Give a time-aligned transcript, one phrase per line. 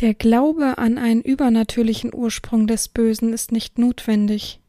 [0.00, 4.60] Der Glaube an einen übernatürlichen Ursprung des Bösen ist nicht notwendig.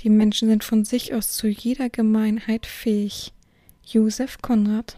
[0.00, 3.34] Die Menschen sind von sich aus zu jeder Gemeinheit fähig.
[3.84, 4.96] Josef Konrad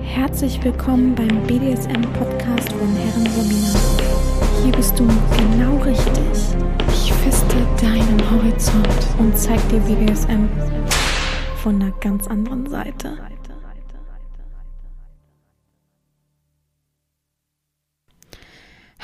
[0.00, 4.64] Herzlich willkommen beim BDSM-Podcast von Herren Sabina.
[4.64, 6.58] Hier bist du genau richtig.
[6.88, 8.88] Ich feste deinen Horizont
[9.20, 10.48] und zeig dir BDSM
[11.62, 13.16] von einer ganz anderen Seite.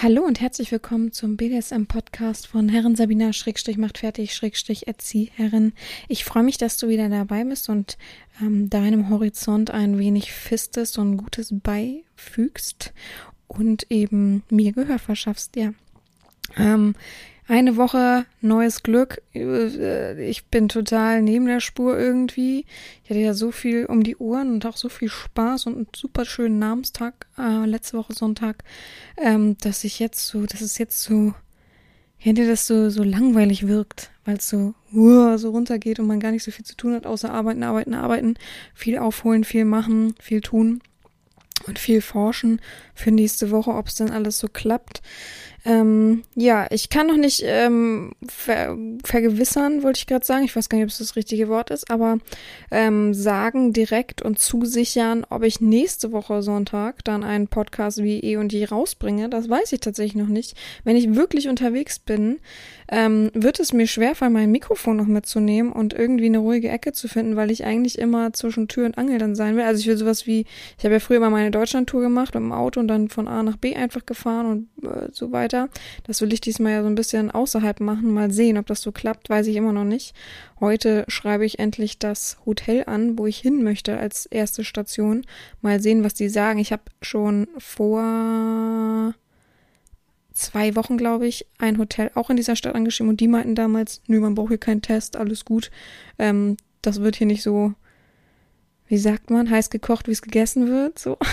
[0.04, 5.72] Hallo und herzlich willkommen zum BDSM-Podcast von Herren Sabina Schrägstrich macht fertig Schrägstrich Erzieherin.
[6.08, 7.96] Ich freue mich, dass du wieder dabei bist und
[8.42, 12.92] ähm, deinem Horizont ein wenig Fistes und Gutes beifügst
[13.48, 15.72] und eben mir Gehör verschaffst, ja.
[16.58, 16.96] Ähm,
[17.46, 19.22] eine Woche neues Glück.
[19.34, 22.64] Äh, ich bin total neben der Spur irgendwie.
[23.02, 25.86] Ich hatte ja so viel um die Ohren und auch so viel Spaß und einen
[25.94, 28.64] super schönen Namenstag äh, letzte Woche Sonntag,
[29.16, 31.34] ähm, dass ich jetzt so, dass es jetzt so,
[32.20, 36.20] kennt ihr das so, so langweilig wirkt, weil es so, uh, so runtergeht und man
[36.20, 38.34] gar nicht so viel zu tun hat, außer arbeiten, arbeiten, arbeiten,
[38.74, 40.80] viel aufholen, viel machen, viel tun
[41.66, 42.60] und viel forschen
[42.94, 45.02] für nächste Woche, ob es denn alles so klappt.
[45.64, 46.03] Ähm,
[46.34, 50.44] ja, ich kann noch nicht ähm, ver vergewissern, wollte ich gerade sagen.
[50.44, 52.18] Ich weiß gar nicht, ob es das richtige Wort ist, aber
[52.70, 58.36] ähm, sagen direkt und zusichern, ob ich nächste Woche Sonntag dann einen Podcast wie eh
[58.36, 59.28] und je rausbringe.
[59.28, 60.56] Das weiß ich tatsächlich noch nicht.
[60.82, 62.40] Wenn ich wirklich unterwegs bin,
[62.88, 67.08] ähm, wird es mir schwerfallen, mein Mikrofon noch mitzunehmen und irgendwie eine ruhige Ecke zu
[67.08, 69.62] finden, weil ich eigentlich immer zwischen Tür und Angel dann sein will.
[69.62, 70.46] Also ich will sowas wie,
[70.78, 73.42] ich habe ja früher mal meine Deutschlandtour gemacht mit dem Auto und dann von A
[73.42, 74.46] nach B einfach gefahren
[74.82, 75.68] und äh, so weiter weiter.
[76.04, 78.12] Das will ich diesmal ja so ein bisschen außerhalb machen.
[78.12, 80.14] Mal sehen, ob das so klappt, weiß ich immer noch nicht.
[80.60, 85.24] Heute schreibe ich endlich das Hotel an, wo ich hin möchte als erste Station.
[85.62, 86.58] Mal sehen, was die sagen.
[86.58, 89.14] Ich habe schon vor
[90.34, 94.02] zwei Wochen, glaube ich, ein Hotel auch in dieser Stadt angeschrieben und die meinten damals,
[94.06, 95.70] nö, man braucht hier keinen Test, alles gut.
[96.18, 97.72] Ähm, das wird hier nicht so
[98.86, 100.98] wie sagt man, heiß gekocht, wie es gegessen wird.
[100.98, 101.18] So.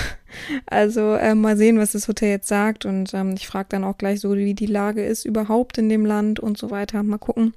[0.66, 2.86] Also äh, mal sehen, was das Hotel jetzt sagt.
[2.86, 6.06] Und ähm, ich frage dann auch gleich so, wie die Lage ist überhaupt in dem
[6.06, 7.04] Land und so weiter.
[7.04, 7.54] Mal gucken.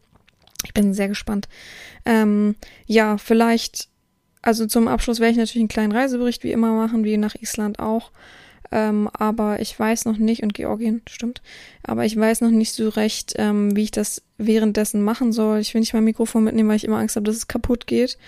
[0.65, 1.49] Ich bin sehr gespannt.
[2.05, 2.57] Ähm,
[2.87, 3.89] ja, vielleicht,
[4.43, 7.79] also zum Abschluss werde ich natürlich einen kleinen Reisebericht wie immer machen, wie nach Island
[7.79, 8.11] auch.
[8.73, 11.43] Ähm, aber ich weiß noch nicht, und Georgien, stimmt,
[11.85, 15.59] aber ich weiß noch nicht so recht, ähm, wie ich das währenddessen machen soll.
[15.59, 18.19] Ich will nicht mein Mikrofon mitnehmen, weil ich immer Angst habe, dass es kaputt geht.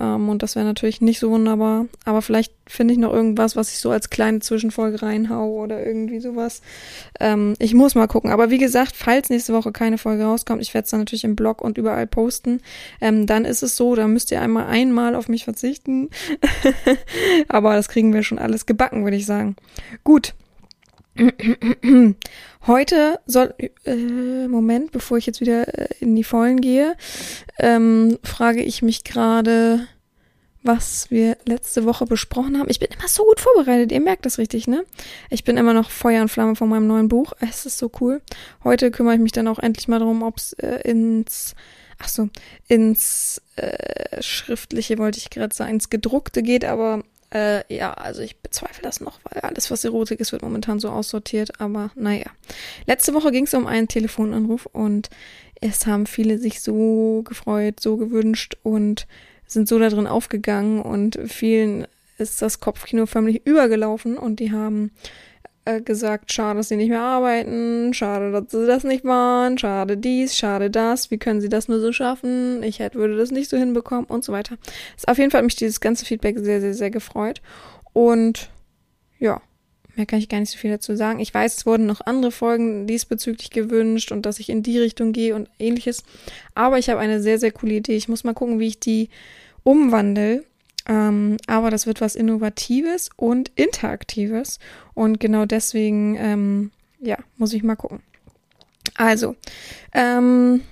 [0.00, 1.86] Ähm, und das wäre natürlich nicht so wunderbar.
[2.04, 6.20] Aber vielleicht finde ich noch irgendwas, was ich so als kleine Zwischenfolge reinhau oder irgendwie
[6.20, 6.62] sowas.
[7.20, 8.30] Ähm, ich muss mal gucken.
[8.30, 11.36] Aber wie gesagt, falls nächste Woche keine Folge rauskommt, ich werde es dann natürlich im
[11.36, 12.60] Blog und überall posten.
[13.00, 16.10] Ähm, dann ist es so, da müsst ihr einmal einmal auf mich verzichten.
[17.48, 19.56] Aber das kriegen wir schon alles gebacken, würde ich sagen.
[20.02, 20.34] Gut.
[22.66, 26.96] Heute soll, äh, Moment, bevor ich jetzt wieder äh, in die Vollen gehe,
[27.58, 29.86] ähm, frage ich mich gerade,
[30.62, 32.70] was wir letzte Woche besprochen haben.
[32.70, 34.84] Ich bin immer so gut vorbereitet, ihr merkt das richtig, ne?
[35.28, 37.32] Ich bin immer noch Feuer und Flamme von meinem neuen Buch.
[37.40, 38.22] Es ist so cool.
[38.64, 41.54] Heute kümmere ich mich dann auch endlich mal darum, ob es äh, ins,
[41.98, 42.28] ach so,
[42.68, 47.02] ins äh, schriftliche wollte ich gerade sagen, ins gedruckte geht, aber
[47.32, 50.90] äh, ja, also ich bezweifle das noch, weil alles, was Erotik ist, wird momentan so
[50.90, 51.60] aussortiert.
[51.60, 52.26] Aber naja.
[52.86, 55.08] Letzte Woche ging es um einen Telefonanruf und
[55.60, 59.06] es haben viele sich so gefreut, so gewünscht und
[59.46, 61.86] sind so da drin aufgegangen und vielen
[62.18, 64.92] ist das Kopfkino förmlich übergelaufen und die haben
[65.64, 69.96] äh, gesagt, schade, dass sie nicht mehr arbeiten, schade, dass sie das nicht waren, schade
[69.96, 73.48] dies, schade das, wie können sie das nur so schaffen, ich hätte, würde das nicht
[73.48, 74.56] so hinbekommen und so weiter.
[74.96, 77.42] Das auf jeden Fall hat mich dieses ganze Feedback sehr, sehr, sehr gefreut
[77.92, 78.50] und
[79.18, 79.40] ja,
[79.94, 81.20] mehr kann ich gar nicht so viel dazu sagen.
[81.20, 85.12] Ich weiß, es wurden noch andere Folgen diesbezüglich gewünscht und dass ich in die Richtung
[85.12, 86.02] gehe und ähnliches,
[86.54, 87.96] aber ich habe eine sehr, sehr coole Idee.
[87.96, 89.10] Ich muss mal gucken, wie ich die
[89.62, 90.44] umwandle
[90.88, 94.58] ähm, aber das wird was Innovatives und Interaktives.
[94.94, 96.70] Und genau deswegen, ähm,
[97.00, 98.00] ja, muss ich mal gucken.
[98.96, 99.36] Also,
[99.92, 100.62] ähm,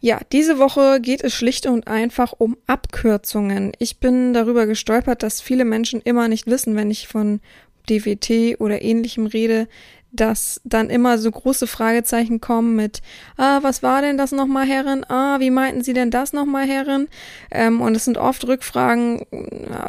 [0.00, 3.72] ja, diese Woche geht es schlicht und einfach um Abkürzungen.
[3.78, 7.40] Ich bin darüber gestolpert, dass viele Menschen immer nicht wissen, wenn ich von
[7.88, 9.68] DWT oder ähnlichem rede,
[10.16, 13.02] dass dann immer so große Fragezeichen kommen mit,
[13.36, 15.04] ah, was war denn das nochmal, Herrin?
[15.08, 17.08] Ah, wie meinten Sie denn das nochmal, Herrin?
[17.50, 19.24] Ähm, und es sind oft Rückfragen,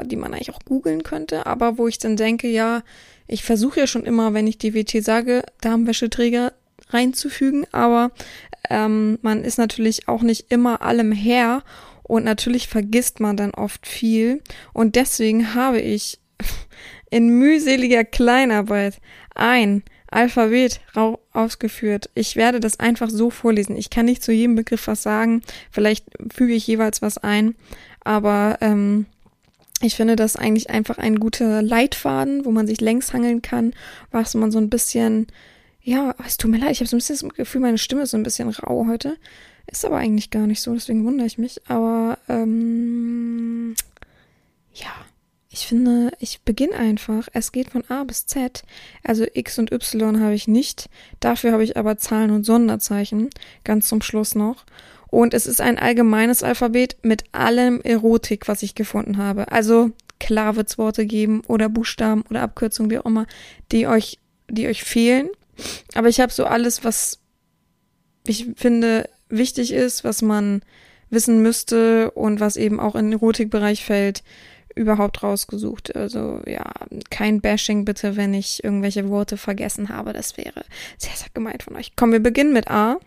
[0.05, 2.83] die man eigentlich auch googeln könnte, aber wo ich dann denke, ja,
[3.27, 6.53] ich versuche ja schon immer, wenn ich DWT sage, Darmwäscheträger
[6.89, 8.11] reinzufügen, aber
[8.69, 11.63] ähm, man ist natürlich auch nicht immer allem her
[12.03, 14.41] und natürlich vergisst man dann oft viel
[14.73, 16.19] und deswegen habe ich
[17.09, 18.99] in mühseliger Kleinarbeit
[19.35, 20.79] ein Alphabet
[21.33, 22.09] ausgeführt.
[22.15, 23.75] Ich werde das einfach so vorlesen.
[23.75, 25.41] Ich kann nicht zu jedem Begriff was sagen.
[25.71, 27.55] Vielleicht füge ich jeweils was ein.
[28.03, 29.05] Aber ähm,
[29.81, 33.73] ich finde das eigentlich einfach ein guter Leitfaden, wo man sich längs hangeln kann,
[34.11, 35.27] was man so ein bisschen,
[35.81, 38.11] ja, es tut mir leid, ich habe so ein bisschen das Gefühl, meine Stimme ist
[38.11, 39.17] so ein bisschen rau heute.
[39.69, 41.61] Ist aber eigentlich gar nicht so, deswegen wundere ich mich.
[41.67, 43.75] Aber ähm,
[44.73, 44.93] ja,
[45.57, 47.27] ich finde, ich beginne einfach.
[47.33, 48.63] Es geht von A bis Z.
[49.03, 50.87] Also X und Y habe ich nicht.
[51.19, 53.31] Dafür habe ich aber Zahlen und Sonderzeichen.
[53.63, 54.65] Ganz zum Schluss noch.
[55.09, 59.51] Und es ist ein allgemeines Alphabet mit allem Erotik, was ich gefunden habe.
[59.51, 63.25] Also klar wird's Worte geben oder Buchstaben oder Abkürzungen, wie auch immer,
[63.71, 64.19] die euch,
[64.49, 65.29] die euch fehlen.
[65.95, 67.19] Aber ich habe so alles, was
[68.27, 70.61] ich finde wichtig ist, was man
[71.09, 74.23] wissen müsste und was eben auch in den Erotikbereich fällt,
[74.77, 75.95] überhaupt rausgesucht.
[75.95, 76.71] Also ja,
[77.09, 80.13] kein Bashing bitte, wenn ich irgendwelche Worte vergessen habe.
[80.13, 80.63] Das wäre
[80.97, 81.93] sehr, sehr gemeint von euch.
[81.95, 82.99] Komm, wir beginnen mit A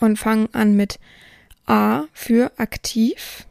[0.00, 0.98] und fangen an mit
[1.66, 3.46] A für aktiv.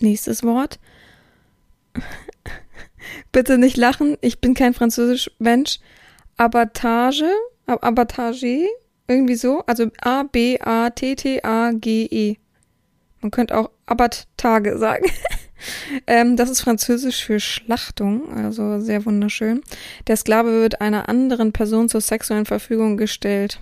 [0.00, 0.78] Nächstes Wort.
[3.32, 5.80] bitte nicht lachen, ich bin kein französisch Mensch.
[6.36, 7.30] Abattage,
[7.66, 8.68] Abattage,
[9.08, 9.64] irgendwie so.
[9.66, 10.68] Also A-B-A-T-T-A-G-E.
[13.20, 15.04] Man könnte auch Abat-Tage sagen.
[16.06, 19.62] ähm, das ist französisch für Schlachtung, also sehr wunderschön.
[20.06, 23.60] Der Sklave wird einer anderen Person zur sexuellen Verfügung gestellt.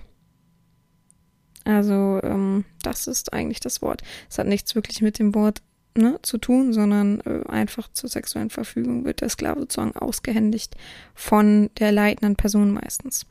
[1.64, 4.02] Also, ähm, das ist eigentlich das Wort.
[4.30, 5.62] Es hat nichts wirklich mit dem Wort
[5.96, 10.76] ne, zu tun, sondern äh, einfach zur sexuellen Verfügung wird der Sklave sozusagen ausgehändigt
[11.14, 13.26] von der leitenden Person meistens.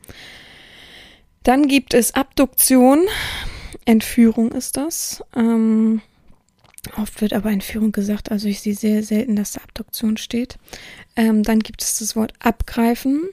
[1.44, 3.06] Dann gibt es Abduktion.
[3.84, 5.22] Entführung ist das.
[5.34, 6.02] Ähm,
[6.96, 10.56] Oft wird aber Entführung gesagt, also ich sehe sehr selten, dass da Abduktion steht.
[11.16, 13.28] Ähm, dann gibt es das Wort abgreifen.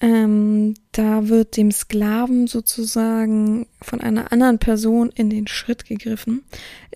[0.00, 6.42] Ähm, da wird dem Sklaven sozusagen von einer anderen Person in den Schritt gegriffen.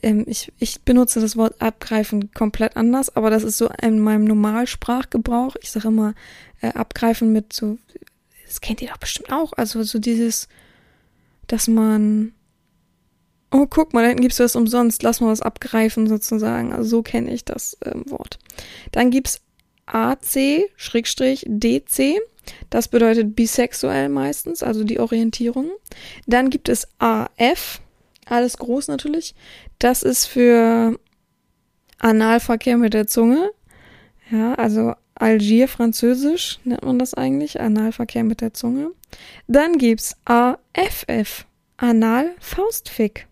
[0.02, 4.24] Ähm, ich, ich benutze das Wort abgreifen komplett anders, aber das ist so in meinem
[4.24, 5.54] Normalsprachgebrauch.
[5.62, 6.14] Ich sage immer
[6.60, 7.78] äh, abgreifen mit so,
[8.44, 10.48] das kennt ihr doch bestimmt auch, also so dieses,
[11.46, 12.32] dass man
[13.50, 16.72] oh, guck mal, da hinten gibt's was umsonst, lass mal was abgreifen sozusagen.
[16.72, 18.38] Also so kenne ich das ähm, Wort.
[18.92, 19.40] Dann gibt's
[19.86, 22.20] AC, Schrägstrich, DC.
[22.70, 25.70] Das bedeutet bisexuell meistens, also die Orientierung.
[26.26, 27.80] Dann gibt es AF,
[28.24, 29.34] alles groß natürlich.
[29.78, 30.98] Das ist für
[31.98, 33.50] Analverkehr mit der Zunge.
[34.30, 38.90] Ja, also Algier französisch nennt man das eigentlich, Analverkehr mit der Zunge.
[39.46, 41.46] Dann gibt's AFF,
[41.78, 43.26] Anal Faustfick.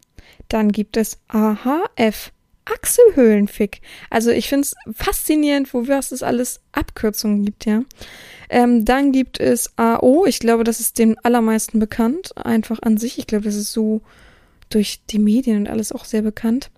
[0.55, 2.31] Dann gibt es AHF,
[2.65, 3.81] Achselhöhlenfick.
[4.09, 7.83] Also ich finde es faszinierend, wo es alles Abkürzungen gibt, ja.
[8.49, 13.19] Ähm, dann gibt es AO, ich glaube, das ist den allermeisten bekannt, einfach an sich.
[13.19, 14.01] Ich glaube, das ist so
[14.71, 16.71] durch die Medien und alles auch sehr bekannt.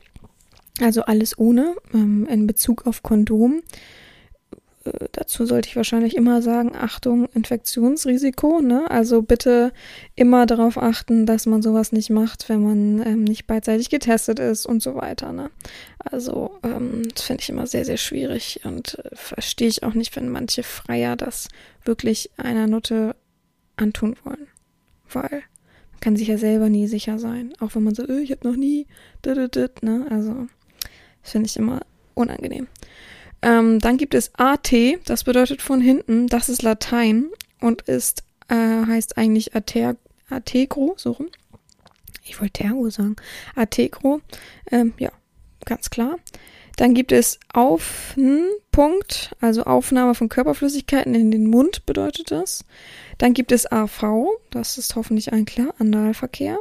[0.80, 3.60] Also alles ohne, ähm, in Bezug auf Kondom.
[4.86, 8.90] Äh, dazu sollte ich wahrscheinlich immer sagen, Achtung, Infektionsrisiko, ne?
[8.90, 9.72] Also bitte
[10.14, 14.66] immer darauf achten, dass man sowas nicht macht, wenn man ähm, nicht beidseitig getestet ist
[14.66, 15.50] und so weiter, ne?
[15.98, 20.14] Also, ähm, das finde ich immer sehr, sehr schwierig und äh, verstehe ich auch nicht,
[20.16, 21.48] wenn manche Freier das
[21.84, 23.16] wirklich einer Nutte
[23.76, 24.46] antun wollen.
[25.12, 25.42] Weil
[25.92, 27.52] man kann sich ja selber nie sicher sein.
[27.60, 28.86] Auch wenn man so, öh, ich habe noch nie,
[29.24, 30.06] ne?
[30.10, 30.46] Also,
[31.22, 31.80] finde ich immer
[32.14, 32.68] unangenehm.
[33.42, 34.72] Ähm, dann gibt es AT,
[35.04, 39.96] das bedeutet von hinten, das ist Latein und ist, äh, heißt eigentlich Ater,
[40.28, 41.28] Ategro, so rum.
[42.24, 43.16] Ich wollte Tergo sagen.
[43.54, 44.20] Ategro,
[44.70, 45.10] ähm, ja,
[45.64, 46.16] ganz klar.
[46.76, 52.64] Dann gibt es Aufpunkt, also Aufnahme von Körperflüssigkeiten in den Mund bedeutet das.
[53.16, 56.58] Dann gibt es AV, das ist hoffentlich ein klar, Analverkehr.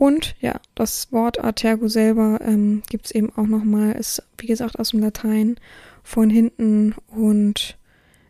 [0.00, 4.78] Und ja, das Wort Atergo selber ähm, gibt es eben auch nochmal, ist wie gesagt
[4.78, 5.56] aus dem Latein
[6.02, 7.76] von hinten und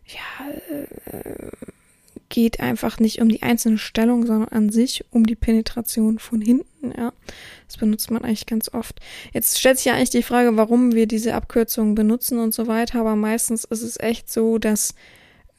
[0.05, 0.49] ja,
[1.07, 1.49] äh,
[2.27, 6.91] geht einfach nicht um die einzelne Stellung, sondern an sich um die Penetration von hinten,
[6.97, 7.13] ja.
[7.67, 8.99] Das benutzt man eigentlich ganz oft.
[9.31, 12.99] Jetzt stellt sich ja eigentlich die Frage, warum wir diese Abkürzungen benutzen und so weiter,
[12.99, 14.93] aber meistens ist es echt so, dass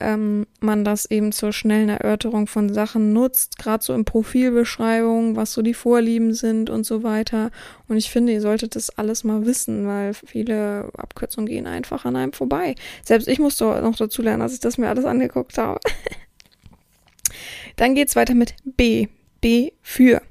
[0.02, 5.52] ähm, man das eben zur schnellen Erörterung von Sachen nutzt, gerade so in Profilbeschreibungen, was
[5.52, 7.50] so die Vorlieben sind und so weiter.
[7.88, 12.16] Und ich finde, ihr solltet das alles mal wissen, weil viele Abkürzungen gehen einfach an
[12.16, 12.74] einem vorbei.
[13.04, 15.80] Selbst ich musste noch dazu lernen, dass ich das mir alles angeguckt habe.
[17.76, 19.08] Dann geht's weiter mit B.
[19.40, 20.22] B für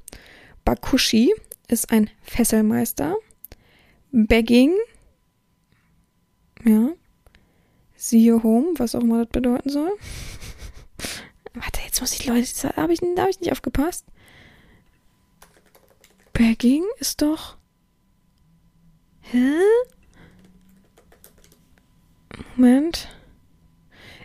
[0.63, 1.33] Bakushi
[1.67, 3.15] ist ein Fesselmeister.
[4.11, 4.73] Begging,
[6.65, 6.89] ja,
[8.03, 9.91] Siehe Home, was auch immer das bedeuten soll.
[11.53, 14.07] Warte, jetzt muss ich Leute, da habe ich, hab ich nicht aufgepasst.
[16.33, 17.57] Bagging ist doch.
[19.19, 19.53] Hä?
[22.55, 23.07] Moment.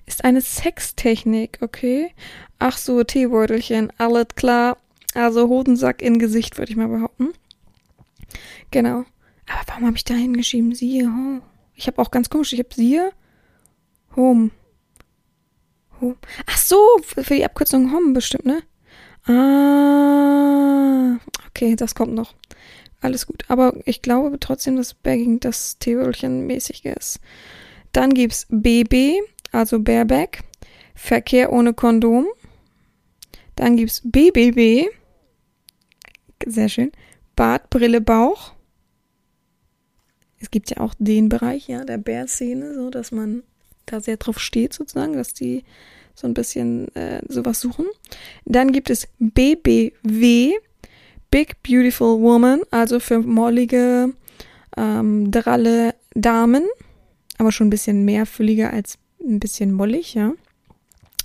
[0.07, 2.15] Ist eine Sextechnik, okay?
[2.59, 4.79] Ach so, Teebeutelchen, alles klar.
[5.13, 7.35] Also Hodensack in Gesicht, würde ich mal behaupten.
[8.71, 9.05] Genau.
[9.47, 10.75] Aber warum habe ich da hingeschrieben?
[10.75, 11.43] Siehe, oh.
[11.75, 13.13] Ich habe auch ganz komisch, ich habe siehe,
[14.17, 14.51] home.
[16.01, 16.17] home.
[16.47, 18.63] Ach so, für die Abkürzung home bestimmt, ne?
[19.27, 21.19] Ah,
[21.49, 22.35] okay, das kommt noch.
[23.01, 23.45] Alles gut.
[23.49, 27.21] Aber ich glaube trotzdem, dass Bagging das Theorchen mäßig ist.
[27.93, 29.21] Dann gibt's BB,
[29.53, 30.43] also Bareback.
[30.95, 32.27] Verkehr ohne Kondom.
[33.55, 34.89] Dann gibt's BBB.
[36.47, 36.93] Sehr schön.
[37.35, 38.55] Bart, Brille, Bauch.
[40.39, 43.43] Es gibt ja auch den Bereich, ja, der Bär-Szene, so, dass man
[43.87, 45.65] da sehr drauf steht, sozusagen, dass die
[46.15, 47.87] so ein bisschen äh, sowas suchen.
[48.45, 50.55] Dann gibt es BBW,
[51.31, 54.15] Big Beautiful Woman, also für mollige,
[54.77, 56.65] ähm, dralle Damen,
[57.39, 60.33] aber schon ein bisschen mehrfülliger als ein bisschen mollig, ja.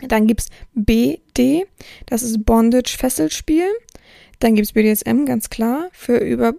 [0.07, 1.65] Dann gibt's BD,
[2.07, 3.67] das ist Bondage Fesselspiel.
[4.39, 6.55] Dann gibt's BDSM, ganz klar, für, über,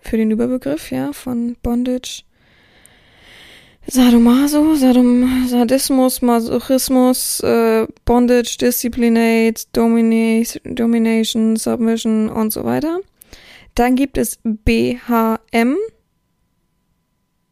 [0.00, 2.22] für den Überbegriff, ja, von Bondage.
[3.90, 13.00] Sadomaso, Sadom, Sadismus, Masochismus, äh, Bondage, Disciplinate, Dominate, Domination, Submission und so weiter.
[13.74, 15.76] Dann gibt es BHM,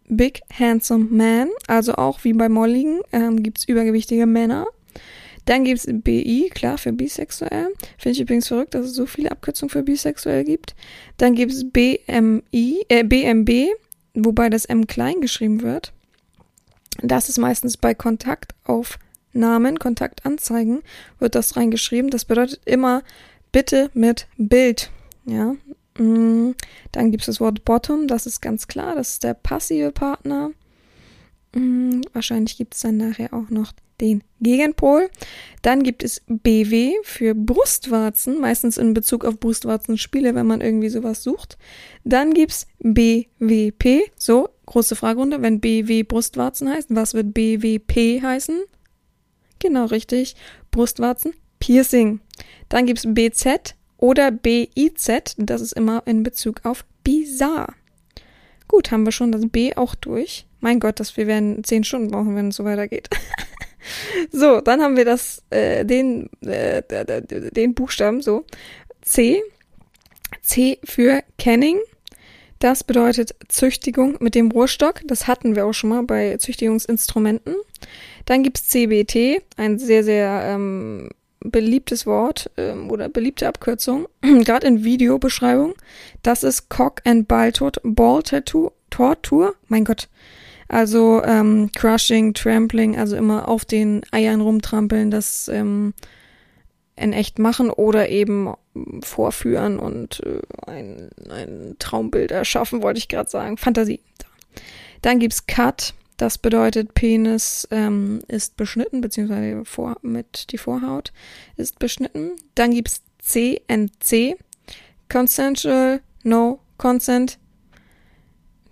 [0.09, 4.66] Big Handsome Man, also auch wie bei Molligen ähm, gibt es übergewichtige Männer.
[5.47, 7.69] Dann gibt es BI, klar, für bisexuell.
[7.97, 10.75] Finde ich übrigens verrückt, dass es so viele Abkürzungen für bisexuell gibt.
[11.16, 13.69] Dann gibt es BMI, äh, BMB,
[14.12, 15.95] wobei das M klein geschrieben wird.
[17.03, 20.83] Das ist meistens bei Kontaktaufnahmen, Kontaktanzeigen
[21.19, 22.11] wird das reingeschrieben.
[22.11, 23.03] Das bedeutet immer
[23.53, 24.91] bitte mit Bild.
[25.25, 25.55] Ja.
[25.99, 26.55] Mm,
[26.93, 30.50] dann gibt es das Wort Bottom, das ist ganz klar, das ist der passive Partner.
[31.55, 35.09] Mm, wahrscheinlich gibt es dann nachher auch noch den Gegenpol.
[35.62, 41.23] Dann gibt es BW für Brustwarzen, meistens in Bezug auf Brustwarzenspiele, wenn man irgendwie sowas
[41.23, 41.57] sucht.
[42.05, 48.62] Dann gibt's BWP, so, große Fragerunde, wenn BW Brustwarzen heißt, was wird BWP heißen?
[49.58, 50.37] Genau richtig,
[50.70, 52.20] Brustwarzen, Piercing.
[52.68, 57.73] Dann gibt's BZ oder BIZ, das ist immer in Bezug auf Bizarre.
[58.68, 60.46] Gut, haben wir schon das B auch durch.
[60.61, 63.08] Mein Gott, dass wir werden zehn Stunden brauchen, wenn es so weitergeht.
[64.32, 66.82] so, dann haben wir das, äh, den, äh,
[67.52, 68.44] den Buchstaben so.
[69.02, 69.42] C.
[70.42, 71.78] C für Canning.
[72.66, 75.02] Das bedeutet Züchtigung mit dem Rohrstock.
[75.04, 77.54] Das hatten wir auch schon mal bei Züchtigungsinstrumenten.
[78.25, 84.82] Dann gibt's CBT, ein sehr, sehr ähm, beliebtes Wort ähm, oder beliebte Abkürzung, gerade in
[84.82, 85.75] Videobeschreibung.
[86.25, 87.52] Das ist Cock and Ball,
[87.85, 89.54] Ball Tattoo, Tortur.
[89.68, 90.08] Mein Gott,
[90.66, 95.94] also ähm, Crushing, Trampling, also immer auf den Eiern rumtrampeln, das ähm,
[96.97, 98.55] in echt machen oder eben
[99.03, 103.59] vorführen und äh, ein, ein Traumbild erschaffen, wollte ich gerade sagen.
[103.59, 104.00] Fantasie.
[105.03, 111.12] Dann gibt's Cut, das bedeutet Penis ähm, ist beschnitten, beziehungsweise vor, mit die Vorhaut
[111.57, 112.33] ist beschnitten.
[112.55, 114.37] Dann gibt's CNC,
[115.09, 117.38] Consensual No Consent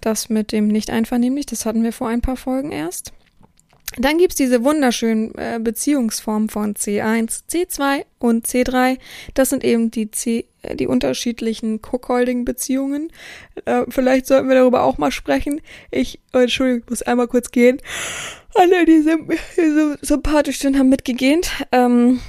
[0.04, 3.12] das mit dem nicht einvernehmlich, das hatten wir vor ein paar Folgen erst.
[3.98, 8.98] Dann gibt's diese wunderschönen äh, Beziehungsformen von C1, C2 und C3.
[9.34, 13.12] Das sind eben die, C, äh, die unterschiedlichen Cookholding-Beziehungen.
[13.64, 15.60] Äh, vielleicht sollten wir darüber auch mal sprechen.
[15.90, 17.80] Ich, oh, Entschuldigung, muss einmal kurz gehen.
[18.54, 19.04] Alle, die,
[19.56, 21.50] die so sympathisch sind, haben mitgegähnt.
[21.72, 22.20] Ähm,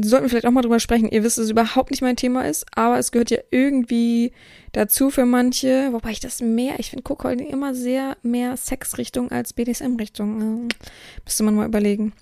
[0.00, 1.08] sollten wir vielleicht auch mal drüber sprechen.
[1.08, 4.32] Ihr wisst, dass es überhaupt nicht mein Thema ist, aber es gehört ja irgendwie
[4.72, 9.52] dazu für manche, wobei ich das mehr, ich finde Cookholding immer sehr mehr Sexrichtung als
[9.52, 10.68] BDSM-Richtung.
[10.68, 10.74] Äh,
[11.24, 12.12] müsste man mal überlegen.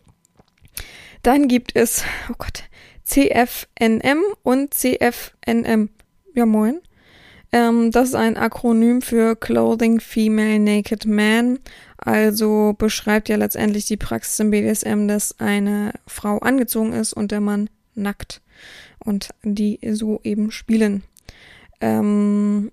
[1.23, 2.65] Dann gibt es, oh Gott,
[3.05, 5.91] CFNM und CFNM.
[6.35, 6.81] Ja, moin.
[7.55, 11.61] Ähm, das ist ein Akronym für Clothing Female Naked Man.
[11.99, 17.41] Also beschreibt ja letztendlich die Praxis im BDSM, dass eine Frau angezogen ist und der
[17.41, 18.43] Mann nackt
[18.99, 21.05] und die so eben spielen.
[21.81, 22.73] Ähm,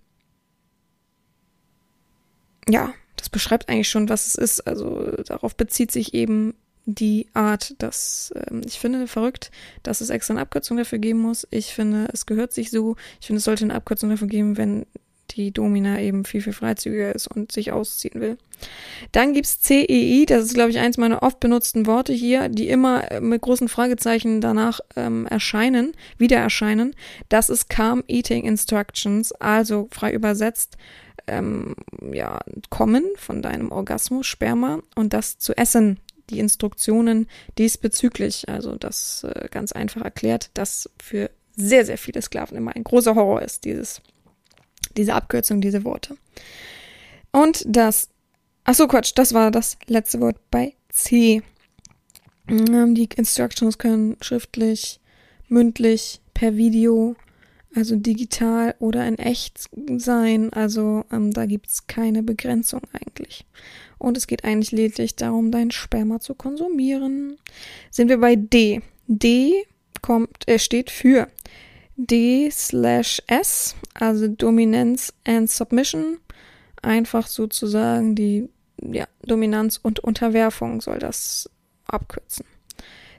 [2.68, 4.62] ja, das beschreibt eigentlich schon, was es ist.
[4.62, 9.52] Also darauf bezieht sich eben die Art, dass ähm, ich finde verrückt,
[9.84, 11.48] dass es extra eine Abkürzung dafür geben muss.
[11.52, 12.96] Ich finde, es gehört sich so.
[13.20, 14.86] Ich finde, es sollte eine Abkürzung dafür geben, wenn
[15.32, 18.38] die Domina eben viel, viel freizügiger ist und sich ausziehen will.
[19.12, 23.04] Dann gibt's CEI, das ist, glaube ich, eins meiner oft benutzten Worte hier, die immer
[23.22, 26.96] mit großen Fragezeichen danach ähm, erscheinen, wieder erscheinen.
[27.30, 30.78] Das ist Calm Eating Instructions, also frei übersetzt,
[31.28, 31.76] ähm,
[32.12, 38.50] ja, kommen von deinem Orgasmus, Sperma und das zu essen, die Instruktionen diesbezüglich.
[38.50, 43.16] Also das äh, ganz einfach erklärt, dass für sehr, sehr viele Sklaven immer ein großer
[43.16, 44.01] Horror ist, dieses,
[44.98, 46.18] diese Abkürzung, diese Worte.
[47.32, 48.10] Und das,
[48.63, 51.42] ach so Quatsch, das war das letzte Wort bei C.
[52.48, 55.00] Ähm, die Instructions können schriftlich,
[55.48, 57.16] mündlich, per Video,
[57.75, 60.51] also digital oder in echt sein.
[60.51, 63.46] Also ähm, da gibt's keine Begrenzung eigentlich.
[64.01, 67.38] Und es geht eigentlich lediglich darum, dein Sperma zu konsumieren.
[67.91, 68.81] Sind wir bei D.
[69.05, 69.63] D
[70.01, 71.27] kommt, äh, steht für
[71.98, 76.17] D slash S, also Dominanz and Submission.
[76.81, 78.50] Einfach sozusagen die
[78.81, 81.48] ja, Dominanz und Unterwerfung soll das
[81.86, 82.46] abkürzen.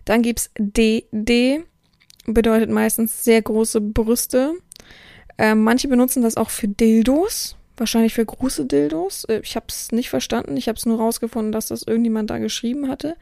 [0.04, 1.62] Dann gibt's DD,
[2.26, 4.54] bedeutet meistens sehr große Brüste.
[5.38, 9.24] Äh, manche benutzen das auch für Dildos, wahrscheinlich für große Dildos.
[9.24, 10.56] Äh, ich habe es nicht verstanden.
[10.56, 13.16] Ich habe es nur rausgefunden, dass das irgendjemand da geschrieben hatte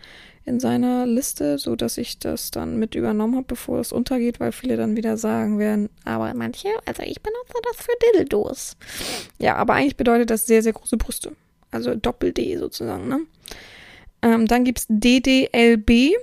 [0.44, 4.52] in seiner Liste, so dass ich das dann mit übernommen habe, bevor es untergeht, weil
[4.52, 8.76] viele dann wieder sagen werden, aber manche, also ich benutze das für Dildos.
[9.38, 11.32] Ja, aber eigentlich bedeutet das sehr, sehr große Brüste.
[11.70, 13.20] Also Doppel-D sozusagen, ne?
[14.22, 16.14] Ähm, dann gibt's DDLB,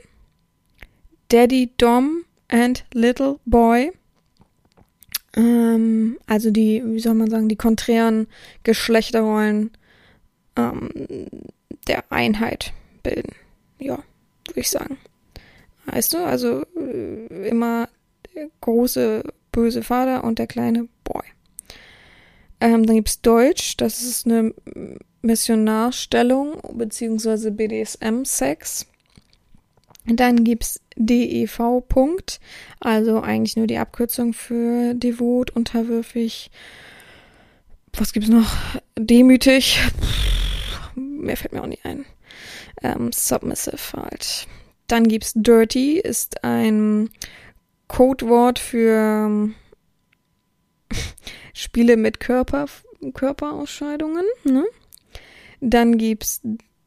[1.30, 3.92] Daddy Dom and Little Boy.
[5.38, 8.28] Ähm, also die, wie soll man sagen, die konträren
[8.64, 9.72] Geschlechterrollen
[10.58, 10.90] ähm,
[11.88, 13.34] der Einheit bilden
[13.80, 14.04] ja,
[14.48, 14.98] würde ich sagen.
[15.86, 17.90] Weißt du, also äh, immer
[18.36, 21.24] der große böse Vater und der kleine Boy.
[22.60, 24.54] Ähm, dann gibt's Deutsch, das ist eine
[25.22, 28.88] Missionarstellung beziehungsweise BDSM-Sex.
[30.08, 31.84] Dann gibt's DEV
[32.80, 36.50] also eigentlich nur die Abkürzung für devot, unterwürfig.
[37.94, 38.50] Was gibt's noch?
[38.98, 39.80] Demütig.
[40.96, 42.06] Mehr fällt mir auch nicht ein
[42.84, 44.48] ähm, submissive halt.
[44.88, 47.10] Dann gibt's dirty, ist ein
[47.88, 49.56] Codewort für ähm,
[51.54, 52.68] Spiele mit Körper,
[53.14, 54.26] Körperausscheidungen.
[54.46, 54.66] Ne?
[55.60, 56.42] Dann gibt's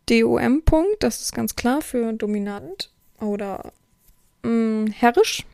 [0.09, 3.72] DOM Punkt, das ist ganz klar für dominant oder
[4.42, 5.44] mh, mm, herrisch.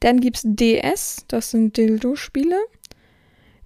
[0.00, 2.58] Dann gibt's DS, das sind Dildo-Spiele.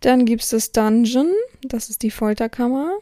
[0.00, 2.98] Dann gibt's das Dungeon, das ist die Folterkammer.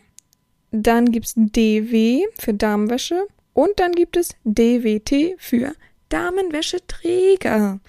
[0.71, 5.75] Dann gibt es DW für Damenwäsche und dann gibt es DWT für
[6.09, 7.81] Damenwäscheträger.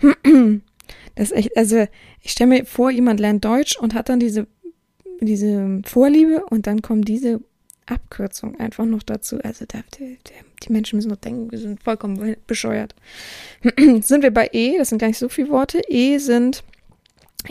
[1.14, 1.86] Das ist echt, also
[2.22, 4.46] ich stelle mir vor, jemand lernt Deutsch und hat dann diese,
[5.20, 7.40] diese Vorliebe und dann kommt diese
[7.86, 9.38] Abkürzung einfach noch dazu.
[9.42, 10.18] Also da, die,
[10.62, 12.94] die Menschen müssen noch denken, wir sind vollkommen bescheuert.
[14.00, 15.82] sind wir bei E, das sind gar nicht so viele Worte.
[15.88, 16.62] E sind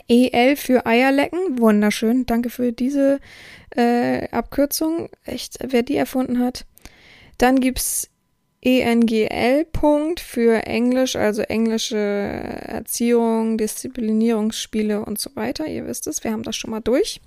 [0.07, 1.59] EL für Eierlecken.
[1.59, 2.25] Wunderschön.
[2.25, 3.19] Danke für diese
[3.75, 5.09] äh, Abkürzung.
[5.25, 6.65] Echt, wer die erfunden hat.
[7.37, 8.09] Dann gibt's
[8.63, 15.65] ENGL Punkt für Englisch, also englische Erziehung, Disziplinierungsspiele und so weiter.
[15.65, 17.21] Ihr wisst es, wir haben das schon mal durch.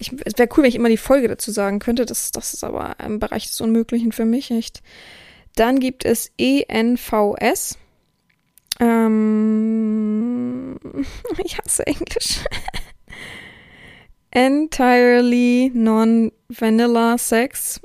[0.00, 2.06] Ich, es wäre cool, wenn ich immer die Folge dazu sagen könnte.
[2.06, 4.82] Das, das ist aber im Bereich des Unmöglichen für mich nicht.
[5.56, 7.76] Dann gibt es ENVS.
[8.80, 10.78] Ähm,
[11.44, 12.44] ich hasse Englisch.
[14.30, 17.80] Entirely non-vanilla Sex.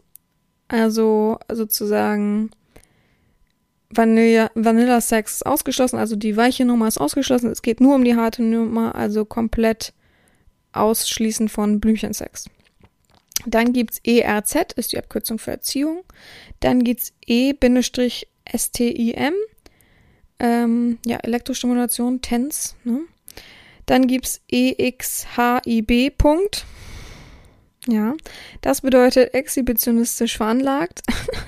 [0.69, 2.49] Also sozusagen
[3.89, 7.51] Vanilla, Vanilla Sex ist ausgeschlossen, also die weiche Nummer ist ausgeschlossen.
[7.51, 9.93] Es geht nur um die harte Nummer, also komplett
[10.75, 12.49] ausschließen von Blümchensex.
[13.45, 16.03] Dann gibt's ERZ, ist die Abkürzung für Erziehung.
[16.59, 19.33] Dann gibt's E-STIM,
[20.39, 23.01] ähm, ja, Elektrostimulation, TENS, ne?
[23.85, 26.13] Dann gibt's EXHIB.
[27.87, 28.15] Ja,
[28.61, 31.01] das bedeutet exhibitionistisch veranlagt.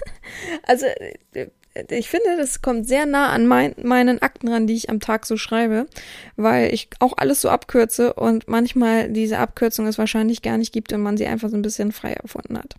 [0.64, 0.86] also
[1.34, 1.48] äh,
[1.90, 5.26] ich finde, das kommt sehr nah an mein, meinen Akten ran, die ich am Tag
[5.26, 5.88] so schreibe,
[6.36, 10.94] weil ich auch alles so abkürze und manchmal diese Abkürzung es wahrscheinlich gar nicht gibt
[10.94, 12.76] und man sie einfach so ein bisschen frei erfunden hat.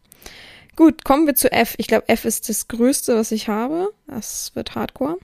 [0.77, 1.75] Gut, kommen wir zu F.
[1.79, 3.93] Ich glaube, F ist das Größte, was ich habe.
[4.07, 5.19] Das wird Hardcore.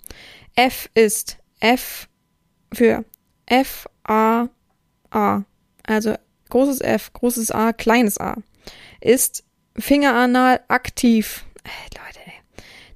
[0.56, 2.08] F ist F
[2.72, 3.04] für
[3.46, 4.48] F A
[5.10, 5.44] A.
[5.84, 6.14] Also
[6.50, 8.36] großes F, großes A, kleines a.
[9.00, 9.44] Ist
[9.78, 11.44] Fingeranal aktiv.
[11.64, 12.23] Äh, Leute,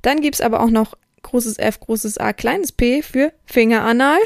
[0.09, 4.18] Dann gibt's aber auch noch großes F, großes A, kleines P für Fingeranal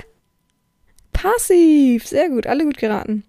[1.12, 2.07] passiv.
[2.07, 3.25] Sehr gut, alle gut geraten.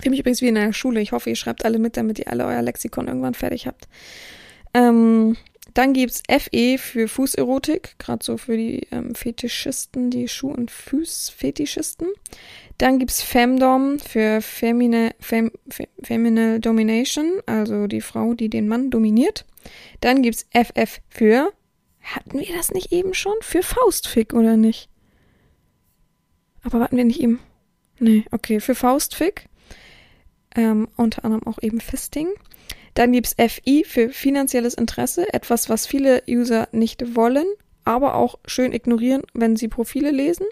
[0.00, 1.02] Für mich übrigens wie in der Schule.
[1.02, 3.86] Ich hoffe, ihr schreibt alle mit, damit ihr alle euer Lexikon irgendwann fertig habt.
[4.72, 5.36] Ähm,
[5.74, 12.08] dann gibt's FE für Fußerotik, gerade so für die ähm, Fetischisten, die Schuh- und Fußfetischisten.
[12.78, 18.88] Dann gibt's Femdom für Femine, Fem, Fem, Feminine Domination, also die Frau, die den Mann
[18.88, 19.44] dominiert.
[20.00, 21.52] Dann gibt's FF für,
[22.04, 23.34] hatten wir das nicht eben schon?
[23.40, 24.88] Für Faustfick, oder nicht?
[26.62, 27.40] Aber warten wir nicht eben?
[27.98, 29.46] Nee, okay, für Faustfick.
[30.54, 32.28] Ähm, unter anderem auch eben Fisting.
[32.94, 37.46] Dann gibt's FI für finanzielles Interesse, etwas, was viele User nicht wollen,
[37.84, 40.46] aber auch schön ignorieren, wenn sie Profile lesen.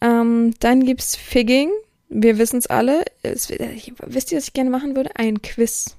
[0.00, 1.70] Ähm, dann gibt's Figging.
[2.08, 3.04] Wir wissen es alle.
[3.22, 3.50] wisst
[4.32, 5.16] ihr, was ich gerne machen würde?
[5.16, 5.96] Ein Quiz.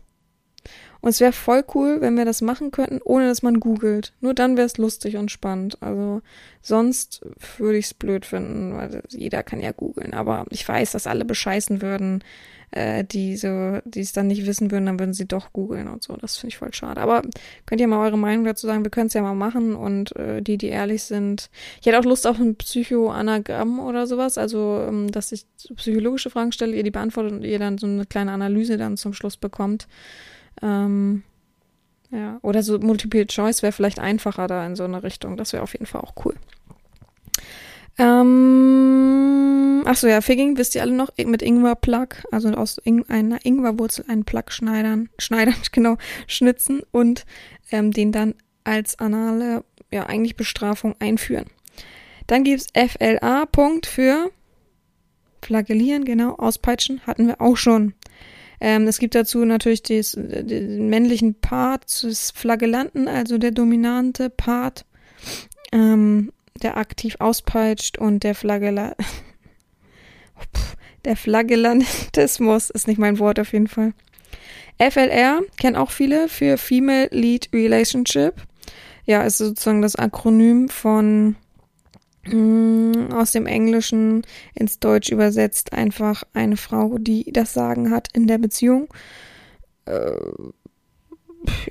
[1.01, 4.13] Und es wäre voll cool, wenn wir das machen könnten, ohne dass man googelt.
[4.21, 5.81] Nur dann wäre es lustig und spannend.
[5.81, 6.21] Also
[6.61, 7.25] sonst
[7.57, 10.13] würde ich es blöd finden, weil jeder kann ja googeln.
[10.13, 12.23] Aber ich weiß, dass alle bescheißen würden,
[12.71, 16.03] äh, die so, die es dann nicht wissen würden, dann würden sie doch googeln und
[16.03, 16.15] so.
[16.15, 17.01] Das finde ich voll schade.
[17.01, 17.23] Aber
[17.65, 18.83] könnt ihr mal eure Meinung dazu sagen?
[18.83, 21.49] Wir können es ja mal machen und äh, die, die ehrlich sind.
[21.81, 24.37] Ich hätte auch Lust auf ein Psychoanagramm oder sowas.
[24.37, 28.05] Also, ähm, dass ich psychologische Fragen stelle, ihr die beantwortet und ihr dann so eine
[28.05, 29.87] kleine Analyse dann zum Schluss bekommt.
[30.61, 31.23] Ähm,
[32.11, 35.37] ja, oder so Multiple Choice wäre vielleicht einfacher da in so eine Richtung.
[35.37, 36.35] Das wäre auf jeden Fall auch cool.
[37.97, 44.05] Ähm, achso, ja, Figging wisst ihr alle noch mit Ingwer-Plug, also aus Ing einer Ingwerwurzel
[44.07, 47.25] einen Plug schneidern, schneidern, genau, schnitzen und
[47.71, 51.45] ähm, den dann als anale, ja, eigentlich Bestrafung einführen.
[52.27, 54.31] Dann gibt's FLA, Punkt für
[55.41, 57.93] Flagellieren, genau, auspeitschen, hatten wir auch schon.
[58.61, 64.85] Ähm, es gibt dazu natürlich des, den männlichen Part des Flagellanten, also der dominante Part,
[65.71, 68.95] ähm, der aktiv auspeitscht und der Flagella
[71.05, 73.93] der Flagellantismus ist nicht mein Wort auf jeden Fall.
[74.77, 78.35] FLR kennen auch viele für Female Lead Relationship.
[79.05, 81.35] Ja, ist sozusagen das Akronym von
[83.13, 84.21] aus dem Englischen
[84.53, 88.87] ins Deutsch übersetzt einfach eine Frau, die das Sagen hat in der Beziehung.
[89.85, 90.11] Äh,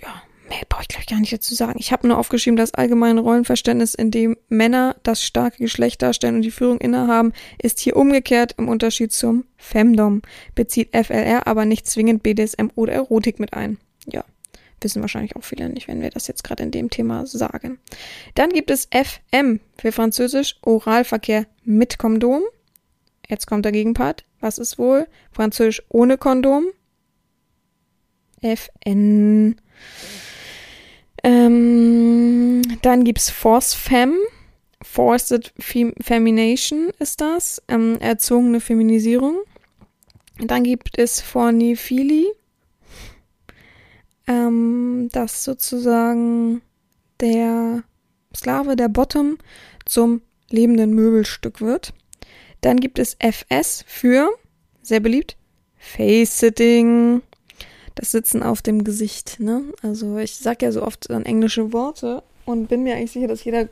[0.02, 1.78] ja, mehr brauche ich gleich gar nicht dazu sagen.
[1.78, 6.42] Ich habe nur aufgeschrieben, das allgemeine Rollenverständnis, in dem Männer das starke Geschlecht darstellen und
[6.42, 7.32] die Führung innehaben,
[7.62, 10.22] ist hier umgekehrt im Unterschied zum Femdom,
[10.56, 13.78] bezieht FLR aber nicht zwingend BDSM oder Erotik mit ein.
[14.06, 14.24] Ja.
[14.82, 17.78] Wissen wahrscheinlich auch viele nicht, wenn wir das jetzt gerade in dem Thema sagen.
[18.34, 22.42] Dann gibt es FM für Französisch Oralverkehr mit Kondom.
[23.28, 24.24] Jetzt kommt der Gegenpart.
[24.40, 25.06] Was ist wohl?
[25.30, 26.66] Französisch ohne Kondom.
[28.40, 29.56] FN.
[31.22, 34.14] Ähm, dann gibt's Force Fem.
[34.82, 37.62] Forced Fem Femination ist das.
[37.68, 39.40] Ähm, erzogene Feminisierung.
[40.38, 42.32] Dann gibt es Forniphilie
[44.30, 46.62] ähm, dass sozusagen
[47.20, 47.82] der
[48.34, 49.38] Sklave, der Bottom,
[49.84, 51.92] zum lebenden Möbelstück wird.
[52.60, 54.30] Dann gibt es FS für,
[54.82, 55.36] sehr beliebt,
[55.78, 57.22] Face-Sitting.
[57.96, 59.64] Das Sitzen auf dem Gesicht, ne?
[59.82, 63.44] Also ich sag ja so oft dann englische Worte und bin mir eigentlich sicher, dass
[63.44, 63.68] jeder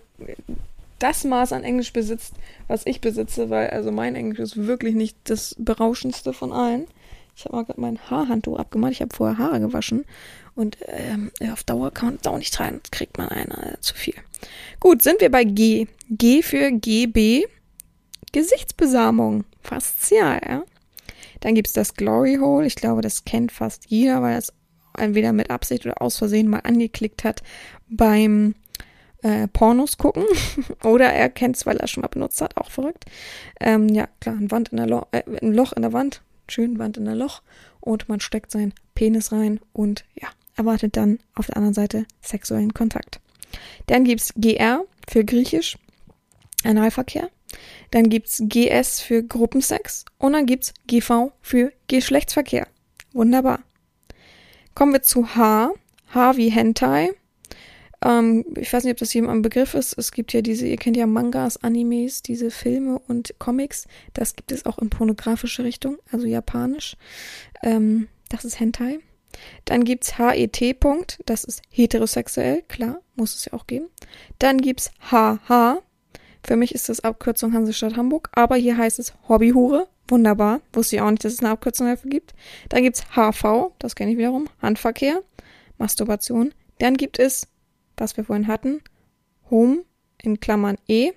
[0.99, 2.35] das Maß an Englisch besitzt,
[2.67, 6.87] was ich besitze, weil also mein Englisch ist wirklich nicht das berauschendste von allen.
[7.39, 8.93] Ich habe mal gerade mein Haarhandtuch abgemacht.
[8.93, 10.05] Ich habe vorher Haare gewaschen.
[10.59, 12.81] Und ähm, auf Dauer kann man es auch nicht tragen.
[12.91, 14.17] Kriegt man einer äh, zu viel.
[14.81, 15.87] Gut, sind wir bei G.
[16.11, 17.47] G für GB.
[18.33, 19.45] Gesichtsbesamung.
[19.63, 20.65] Faszial, ja.
[21.39, 22.67] Dann gibt es das Glory Hole.
[22.67, 24.53] Ich glaube, das kennt fast jeder, weil das
[24.99, 27.45] entweder mit Absicht oder aus Versehen mal angeklickt hat
[27.89, 28.57] beim
[29.23, 30.25] äh, Pornos gucken.
[30.83, 32.57] oder er kennt es, weil er es schon mal benutzt hat.
[32.57, 33.05] Auch verrückt.
[33.61, 36.79] Ähm, ja, klar, ein, Wand in der Lo äh, ein Loch in der Wand schön
[36.79, 37.43] Wand in der Loch
[37.81, 42.75] und man steckt seinen Penis rein und ja, erwartet dann auf der anderen Seite sexuellen
[42.75, 43.21] Kontakt.
[43.87, 45.79] Dann gibt's GR für Griechisch,
[46.65, 47.31] Analverkehr.
[47.91, 52.67] Dann gibt's GS für Gruppensex und dann gibt's GV für Geschlechtsverkehr.
[53.13, 53.61] Wunderbar.
[54.75, 55.73] Kommen wir zu H.
[56.13, 57.11] H wie Hentai.
[58.05, 59.97] Ähm, ich weiß nicht, ob das jedem ein Begriff ist.
[59.99, 63.87] Es gibt ja diese, ihr kennt ja Mangas, Animes, diese Filme und Comics.
[64.15, 66.97] Das gibt es auch in pornografische Richtung, also japanisch.
[67.63, 69.01] Ähm, das ist Hentai.
[69.65, 70.81] Dann gibt's HET.
[70.81, 73.87] Punkt, das ist heterosexuell, klar, muss es ja auch geben.
[74.39, 75.83] Dann gibt's HH.
[76.45, 79.89] Für mich ist das Abkürzung Hansestadt Hamburg, aber hier heißt es Hobbyhure.
[80.09, 80.63] Wunderbar.
[80.73, 82.35] Wusste ich auch nicht, dass es eine Abkürzung dafür gibt.
[82.71, 85.23] Dann gibt's HV, das kenne ich wiederum, Handverkehr,
[85.77, 86.55] Masturbation.
[86.79, 87.49] Dann gibt es
[88.01, 88.81] was wir vorhin hatten,
[89.51, 89.85] Home
[90.23, 91.13] in Klammern E,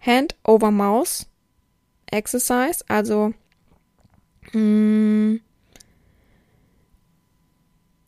[0.00, 1.26] Hand over Mouse,
[2.10, 3.34] Exercise, also
[4.52, 5.36] Mm.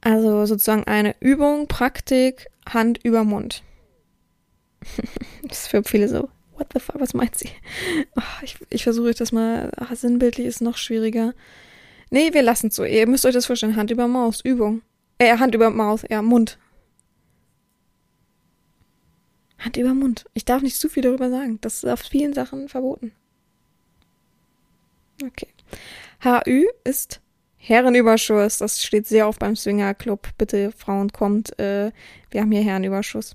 [0.05, 3.63] Also sozusagen eine Übung, Praktik, Hand über Mund.
[5.43, 7.49] das ist für viele so, what the fuck, was meint sie?
[8.15, 11.33] Oh, ich, ich versuche das mal, ach, sinnbildlich ist noch schwieriger.
[12.11, 12.85] Nee, wir lassen es so.
[12.85, 14.83] Ihr müsst euch das vorstellen, Hand über Maus, Übung.
[15.17, 16.59] Äh, Hand über Maus, ja, Mund.
[19.59, 20.27] Hand über Mund.
[20.35, 21.59] Ich darf nicht zu viel darüber sagen.
[21.63, 23.13] Das ist auf vielen Sachen verboten.
[25.25, 25.49] Okay.
[26.23, 27.23] HÜ ist
[27.67, 28.59] Herrenüberschuss.
[28.59, 30.29] Das steht sehr oft beim Swinger Club.
[30.37, 31.59] Bitte, Frauen, kommt.
[31.59, 31.93] Äh,
[32.31, 33.35] wir haben hier Herrenüberschuss.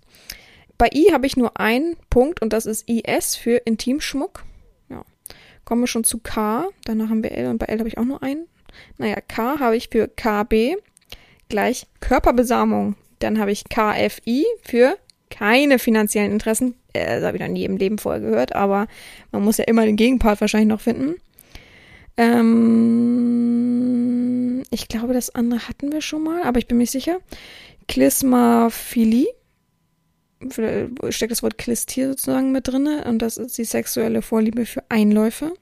[0.77, 4.43] Bei I habe ich nur einen Punkt und das ist IS für Intimschmuck.
[4.89, 5.03] Ja.
[5.65, 6.67] Kommen wir schon zu K.
[6.85, 8.45] Danach haben wir L und bei L habe ich auch nur einen.
[8.97, 10.75] Naja, K habe ich für KB
[11.49, 12.95] gleich Körperbesamung.
[13.17, 14.97] Dann habe ich KFI für
[15.31, 16.75] keine finanziellen Interessen.
[16.93, 18.87] Äh, das habe ich noch nie im Leben vorher gehört, aber
[19.31, 21.15] man muss ja immer den Gegenpart wahrscheinlich noch finden.
[22.15, 23.88] Ähm,
[24.69, 27.19] ich glaube, das andere hatten wir schon mal, aber ich bin mir sicher.
[27.87, 29.27] Klismaphilie.
[31.09, 35.53] Steckt das Wort Klistier sozusagen mit drin und das ist die sexuelle Vorliebe für Einläufe.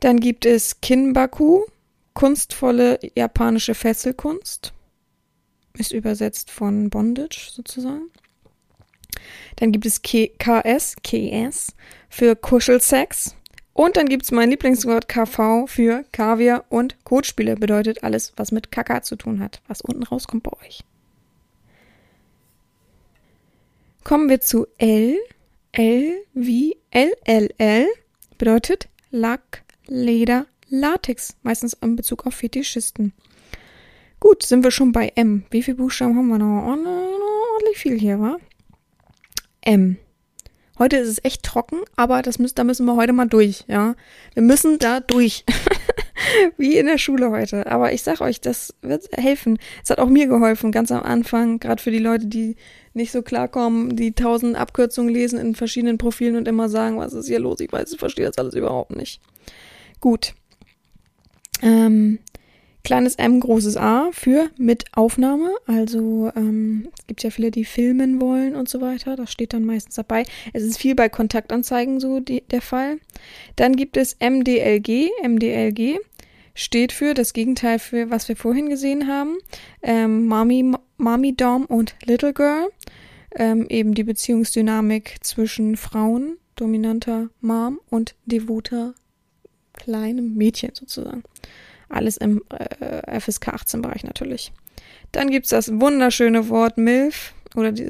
[0.00, 1.64] Dann gibt es Kinbaku,
[2.14, 4.72] kunstvolle japanische Fesselkunst.
[5.76, 8.10] Ist übersetzt von Bondage sozusagen.
[9.56, 11.74] Dann gibt es KS, KS
[12.08, 13.36] für Kuschelsex.
[13.74, 17.56] Und dann gibt es mein Lieblingswort KV für Kaviar und Kotspiele.
[17.56, 20.84] Bedeutet alles, was mit Kaka zu tun hat, was unten rauskommt bei euch.
[24.04, 25.16] Kommen wir zu L.
[25.72, 27.86] L wie LLL
[28.36, 31.36] bedeutet Lack, Leder, Latex.
[31.42, 33.14] Meistens in Bezug auf Fetischisten.
[34.20, 35.44] Gut, sind wir schon bei M.
[35.50, 36.62] Wie viele Buchstaben haben wir noch?
[36.64, 38.36] Oh, ordentlich viel hier, wa?
[39.62, 39.96] M.
[40.82, 43.94] Heute ist es echt trocken, aber das müssen, da müssen wir heute mal durch, ja.
[44.34, 45.44] Wir müssen da durch.
[46.58, 47.68] Wie in der Schule heute.
[47.68, 49.60] Aber ich sag euch, das wird helfen.
[49.84, 52.56] Es hat auch mir geholfen, ganz am Anfang, gerade für die Leute, die
[52.94, 57.28] nicht so klarkommen, die tausend Abkürzungen lesen in verschiedenen Profilen und immer sagen, was ist
[57.28, 57.60] hier los?
[57.60, 59.20] Ich weiß, ich verstehe das alles überhaupt nicht.
[60.00, 60.34] Gut.
[61.62, 62.18] Ähm,
[62.84, 65.50] Kleines M, großes A für mit Aufnahme.
[65.66, 69.14] Also ähm, es gibt ja viele, die filmen wollen und so weiter.
[69.14, 70.24] Das steht dann meistens dabei.
[70.52, 72.98] Es ist viel bei Kontaktanzeigen so die, der Fall.
[73.56, 75.10] Dann gibt es MDLG.
[75.22, 75.98] MDLG
[76.54, 79.38] steht für das Gegenteil für was wir vorhin gesehen haben.
[79.82, 82.68] Ähm, Mommy, Mommy Dom und Little Girl.
[83.34, 88.94] Ähm, eben die Beziehungsdynamik zwischen Frauen, dominanter Mom und devoter
[89.72, 91.22] kleinem Mädchen sozusagen.
[91.92, 94.52] Alles im äh, FSK 18 Bereich natürlich.
[95.12, 97.86] Dann gibt's das wunderschöne Wort MILF oder die,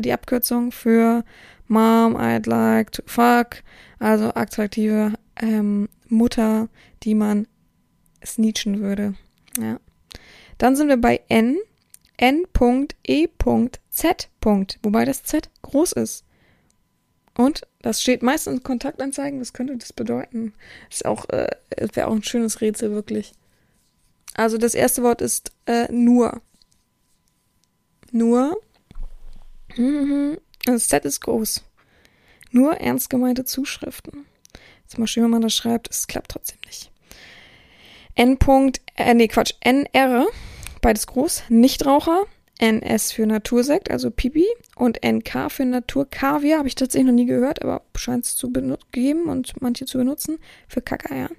[0.00, 1.24] die Abkürzung für
[1.66, 3.62] Mom, I'd like to fuck.
[3.98, 6.68] Also attraktive ähm, Mutter,
[7.02, 7.46] die man
[8.24, 9.14] sneetchen würde.
[9.58, 9.80] Ja.
[10.58, 11.58] Dann sind wir bei N.
[12.16, 12.48] N.E.Z.
[14.82, 16.24] Wobei das Z groß ist.
[17.36, 19.40] Und das steht meistens in Kontaktanzeigen.
[19.40, 20.52] Was könnte das bedeuten?
[20.90, 21.46] Ist auch, äh,
[21.94, 23.32] wäre auch ein schönes Rätsel, wirklich.
[24.38, 26.40] Also das erste Wort ist äh, nur.
[28.12, 28.56] Nur.
[30.64, 31.64] Das Z ist groß.
[32.52, 34.26] Nur ernst gemeinte Zuschriften.
[34.96, 35.90] Mal schön, wenn man das schreibt.
[35.90, 36.92] Es klappt trotzdem nicht.
[38.14, 38.38] N.
[38.94, 39.54] äh, nee, Quatsch.
[39.58, 40.26] NR.
[40.82, 41.42] Beides groß.
[41.48, 42.26] Nichtraucher.
[42.60, 47.62] NS für Natursekt, also Pipi, und NK für Naturkaviar, habe ich tatsächlich noch nie gehört,
[47.62, 48.52] aber scheint es zu
[48.90, 51.30] geben und manche zu benutzen, für Kakeier.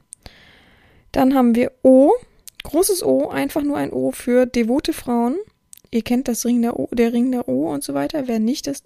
[1.11, 2.13] Dann haben wir O,
[2.63, 5.37] großes O, einfach nur ein O für devote Frauen.
[5.91, 8.27] Ihr kennt das Ring der O, der Ring der O und so weiter.
[8.27, 8.83] Wer nicht das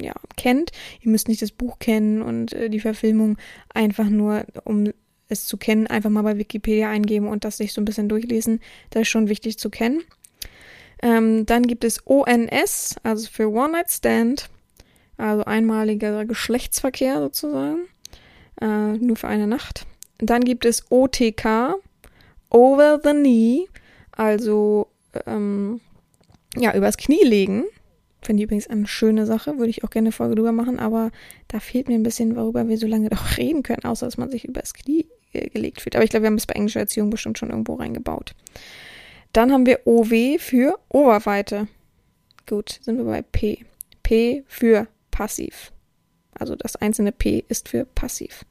[0.00, 0.70] ja, kennt,
[1.00, 3.36] ihr müsst nicht das Buch kennen und äh, die Verfilmung
[3.72, 4.92] einfach nur, um
[5.28, 8.60] es zu kennen, einfach mal bei Wikipedia eingeben und das sich so ein bisschen durchlesen.
[8.90, 10.02] Das ist schon wichtig zu kennen.
[11.02, 14.48] Ähm, dann gibt es ONS, also für One Night Stand,
[15.16, 17.86] also einmaliger Geschlechtsverkehr sozusagen,
[18.60, 19.86] äh, nur für eine Nacht.
[20.18, 21.76] Dann gibt es OTK,
[22.54, 23.66] Over the Knee,
[24.12, 24.86] also
[25.26, 25.80] ähm,
[26.56, 27.64] ja, übers Knie legen.
[28.22, 31.10] Finde ich übrigens eine schöne Sache, würde ich auch gerne eine Folge drüber machen, aber
[31.48, 34.30] da fehlt mir ein bisschen, worüber wir so lange doch reden können, außer dass man
[34.30, 35.96] sich übers Knie äh, gelegt fühlt.
[35.96, 38.36] Aber ich glaube, wir haben es bei englischer Erziehung bestimmt schon irgendwo reingebaut.
[39.32, 41.66] Dann haben wir OW für Oberweite.
[42.46, 43.64] Gut, sind wir bei P.
[44.04, 45.72] P für passiv.
[46.34, 48.44] Also das einzelne P ist für passiv.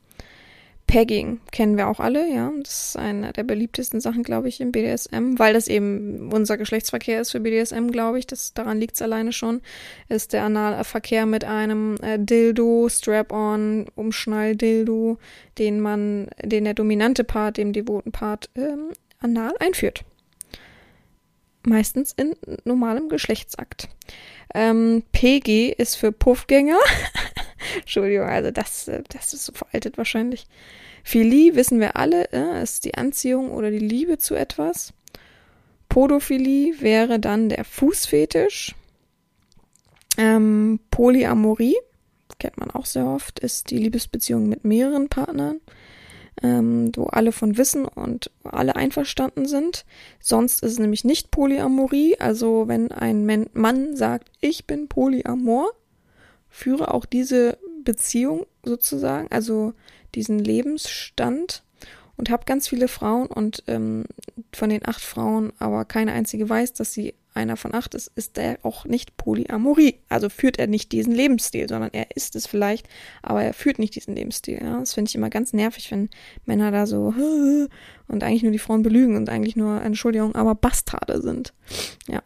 [0.93, 2.51] Pegging kennen wir auch alle, ja.
[2.61, 7.19] Das ist eine der beliebtesten Sachen, glaube ich, im BDSM, weil das eben unser Geschlechtsverkehr
[7.19, 8.27] ist für BDSM, glaube ich.
[8.27, 9.61] Das, daran liegt es alleine schon.
[10.07, 15.17] Ist der Analverkehr mit einem äh, Dildo, Strap-on, Umschnall-Dildo,
[15.57, 20.05] den man, den der dominante Part, dem devoten Part ähm, anal einführt.
[21.65, 23.89] Meistens in normalem Geschlechtsakt.
[24.53, 26.77] Ähm, PG ist für Puffgänger.
[27.79, 30.45] Entschuldigung, also das, äh, das ist so veraltet wahrscheinlich.
[31.03, 34.93] Philie wissen wir alle, äh, ist die Anziehung oder die Liebe zu etwas.
[35.89, 38.73] Podophilie wäre dann der Fußfetisch.
[40.17, 41.75] Ähm, Polyamorie,
[42.39, 45.59] kennt man auch sehr oft, ist die Liebesbeziehung mit mehreren Partnern
[46.41, 49.85] ähm, wo alle von wissen und alle einverstanden sind.
[50.19, 52.19] Sonst ist es nämlich nicht Polyamorie.
[52.19, 55.71] Also wenn ein Mann sagt, ich bin Polyamor,
[56.49, 59.73] führe auch diese Beziehung sozusagen, also
[60.15, 61.63] diesen Lebensstand
[62.15, 64.05] und habe ganz viele Frauen und ähm,
[64.53, 68.37] von den acht Frauen aber keine einzige weiß, dass sie einer von acht ist, ist
[68.37, 69.95] er auch nicht Polyamorie.
[70.09, 72.87] Also führt er nicht diesen Lebensstil, sondern er ist es vielleicht,
[73.21, 74.59] aber er führt nicht diesen Lebensstil.
[74.61, 74.79] Ja?
[74.79, 76.09] Das finde ich immer ganz nervig, wenn
[76.45, 77.13] Männer da so
[78.07, 81.53] und eigentlich nur die Frauen belügen und eigentlich nur, Entschuldigung, aber Bastarde sind.
[82.07, 82.21] Ja.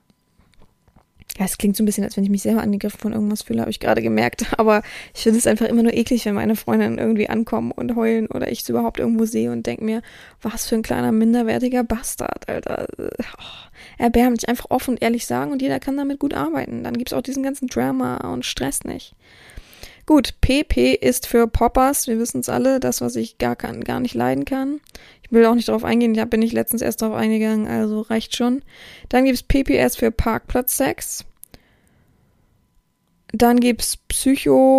[1.38, 3.62] Ja, es klingt so ein bisschen, als wenn ich mich selber angegriffen von irgendwas fühle,
[3.62, 4.46] habe ich gerade gemerkt.
[4.58, 4.82] Aber
[5.14, 8.52] ich finde es einfach immer nur eklig, wenn meine Freundinnen irgendwie ankommen und heulen oder
[8.52, 10.02] ich es überhaupt irgendwo sehe und denke mir,
[10.42, 12.88] was für ein kleiner minderwertiger Bastard, Alter.
[12.98, 16.84] Oh erbärmlich einfach offen und ehrlich sagen und jeder kann damit gut arbeiten.
[16.84, 19.14] Dann gibt es auch diesen ganzen Drama und Stress nicht.
[20.06, 22.08] Gut, PP ist für Poppers.
[22.08, 24.80] Wir wissen es alle, das, was ich gar, kann, gar nicht leiden kann.
[25.28, 28.36] Ich will auch nicht darauf eingehen, da bin ich letztens erst darauf eingegangen, also reicht
[28.36, 28.64] schon.
[29.10, 31.26] Dann gibt es PPS für Parkplatzsex.
[33.34, 34.78] Dann gibt es Psycholangny.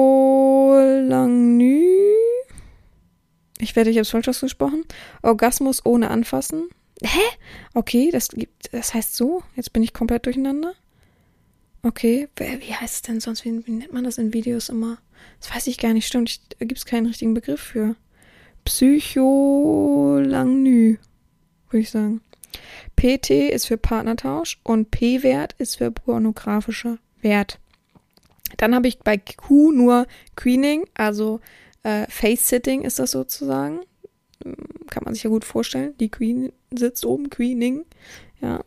[3.59, 4.85] Ich werde, ich habe es falsch ausgesprochen.
[5.23, 6.71] Orgasmus ohne Anfassen.
[7.03, 7.21] Hä?
[7.75, 9.43] Okay, das gibt, das heißt so?
[9.55, 10.73] Jetzt bin ich komplett durcheinander.
[11.83, 13.45] Okay, wie heißt es denn sonst?
[13.45, 14.99] Wie, wie nennt man das in Videos immer?
[15.41, 16.41] Das weiß ich gar nicht, stimmt.
[16.59, 17.97] Da gibt es keinen richtigen Begriff für.
[18.69, 20.99] Psycholangny,
[21.71, 22.21] würde ich sagen.
[22.97, 27.59] PT ist für Partnertausch und P-Wert ist für pornografischer Wert.
[28.57, 31.41] Dann habe ich bei Q nur Queening, also
[31.83, 33.81] äh, Face-Sitting ist das sozusagen
[34.91, 35.95] kann man sich ja gut vorstellen.
[35.99, 37.85] Die Queen sitzt oben, Queening.
[38.41, 38.65] Ja.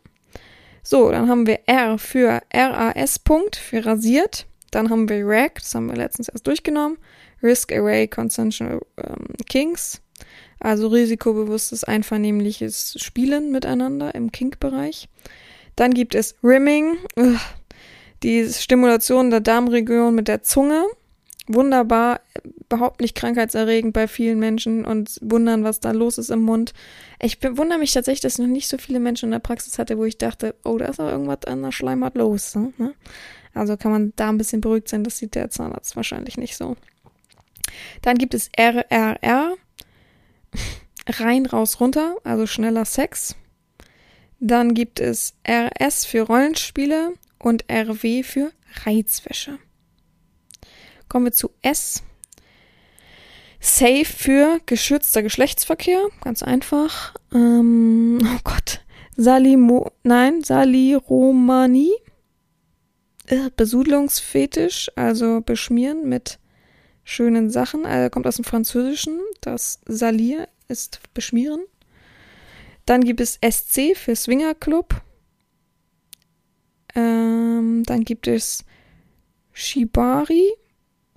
[0.84, 4.48] So, dann haben wir R für RAS Punkt, für rasiert.
[4.72, 6.98] Dann haben wir RAC, das haben wir letztens erst durchgenommen.
[7.44, 10.02] Risk Array Consensual ähm, Kings.
[10.60, 15.10] Also risikobewusstes, einvernehmliches Spielen miteinander im Kink-Bereich.
[15.76, 16.98] Dann gibt es Rimming,
[18.24, 20.86] die Stimulation der Darmregion mit der Zunge
[21.48, 26.74] wunderbar, überhaupt nicht krankheitserregend bei vielen Menschen und wundern, was da los ist im Mund.
[27.22, 29.98] Ich wundere mich tatsächlich, dass ich noch nicht so viele Menschen in der Praxis hatte,
[29.98, 32.56] wo ich dachte, oh, da ist aber irgendwas an der Schleimhaut los.
[32.56, 32.94] Ne?
[33.54, 36.76] Also kann man da ein bisschen beruhigt sein, das sieht der Zahnarzt wahrscheinlich nicht so.
[38.02, 39.56] Dann gibt es RRR,
[41.08, 43.36] rein, raus, runter, also schneller Sex.
[44.40, 48.52] Dann gibt es RS für Rollenspiele und RW für
[48.86, 49.60] Reizwäsche.
[51.08, 52.04] Kommen wir zu S.
[53.60, 56.08] Safe für geschützter Geschlechtsverkehr.
[56.22, 57.14] Ganz einfach.
[57.34, 58.82] Ähm, oh Gott.
[59.16, 61.94] Salimo, nein, Saliromanie.
[63.28, 66.40] Äh, Besudelungsfetisch, also beschmieren mit
[67.04, 67.86] schönen Sachen.
[67.86, 69.20] Also kommt aus dem Französischen.
[69.42, 71.62] Das Salir ist beschmieren.
[72.86, 75.02] Dann gibt es SC für Swingerclub.
[76.96, 78.66] Ähm, dann gibt es
[79.54, 80.54] Shibari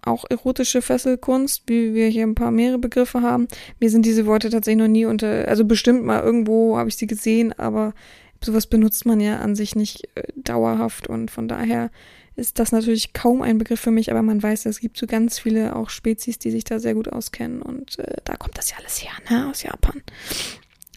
[0.06, 3.48] auch erotische Fesselkunst, wie wir hier ein paar mehrere Begriffe haben.
[3.80, 7.06] Mir sind diese Worte tatsächlich noch nie unter, also bestimmt mal irgendwo habe ich sie
[7.06, 7.94] gesehen, aber
[8.42, 11.90] sowas benutzt man ja an sich nicht äh, dauerhaft und von daher
[12.36, 15.38] ist das natürlich kaum ein Begriff für mich, aber man weiß, es gibt so ganz
[15.38, 18.76] viele auch Spezies, die sich da sehr gut auskennen und äh, da kommt das ja
[18.78, 20.02] alles her, ne, aus Japan.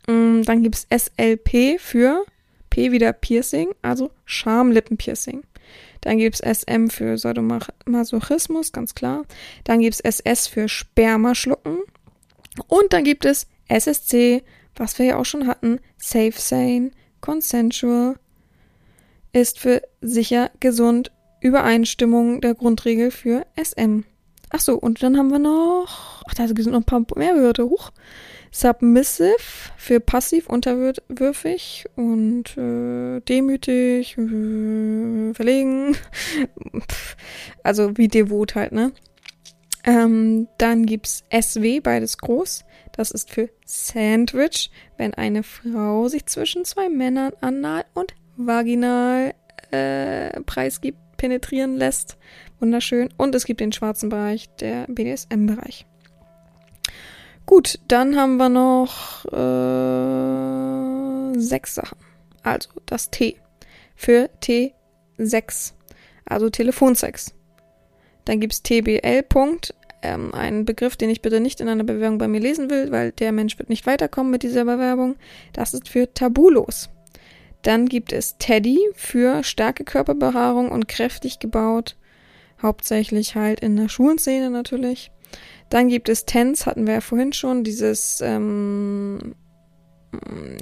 [0.08, 2.26] Mm, dann gibt's SLP für
[2.70, 5.44] P wieder Piercing, also Schamlippenpiercing.
[6.02, 9.24] Dann gibt es SM für Sadomasochismus, ganz klar.
[9.64, 11.80] Dann gibt es SS für Spermaschlucken.
[12.68, 14.44] Und dann gibt es SSC,
[14.76, 18.16] was wir ja auch schon hatten, Safe Sane, Consensual,
[19.34, 21.12] ist für sicher, gesund,
[21.42, 24.04] Übereinstimmung der Grundregel für SM.
[24.50, 27.66] Ach so, und dann haben wir noch, ach, da sind noch ein paar mehr Wörter,
[27.66, 27.92] hoch.
[28.52, 29.36] Submissive
[29.76, 35.98] für passiv unterwürfig und äh, demütig, äh, verlegen.
[37.64, 38.94] also wie devot halt, ne?
[39.84, 42.66] Ähm, dann gibt's SW, beides groß.
[42.94, 49.34] Das ist für Sandwich, wenn eine Frau sich zwischen zwei Männern anal und vaginal
[49.72, 52.18] äh, preisgibt, penetrieren lässt.
[52.60, 53.10] Wunderschön.
[53.18, 55.86] Und es gibt den schwarzen Bereich, der BDSM-Bereich.
[57.46, 61.98] Gut, dann haben wir noch äh, sechs Sachen.
[62.44, 63.38] Also das T
[63.96, 65.74] für T6,
[66.26, 67.34] also Telefonsex.
[68.26, 69.24] Dann gibt's TBL.
[69.24, 72.92] Punkt, ähm, ein Begriff, den ich bitte nicht in einer Bewerbung bei mir lesen will,
[72.92, 75.16] weil der Mensch wird nicht weiterkommen mit dieser Bewerbung.
[75.54, 76.90] Das ist für tabulos.
[77.62, 81.98] Dann gibt es Teddy für starke Körperbehaarung und kräftig gebaut.
[82.62, 85.12] Hauptsächlich halt in der Schulenszene natürlich.
[85.70, 89.36] Dann gibt es TENS, hatten wir ja vorhin schon, dieses, ähm,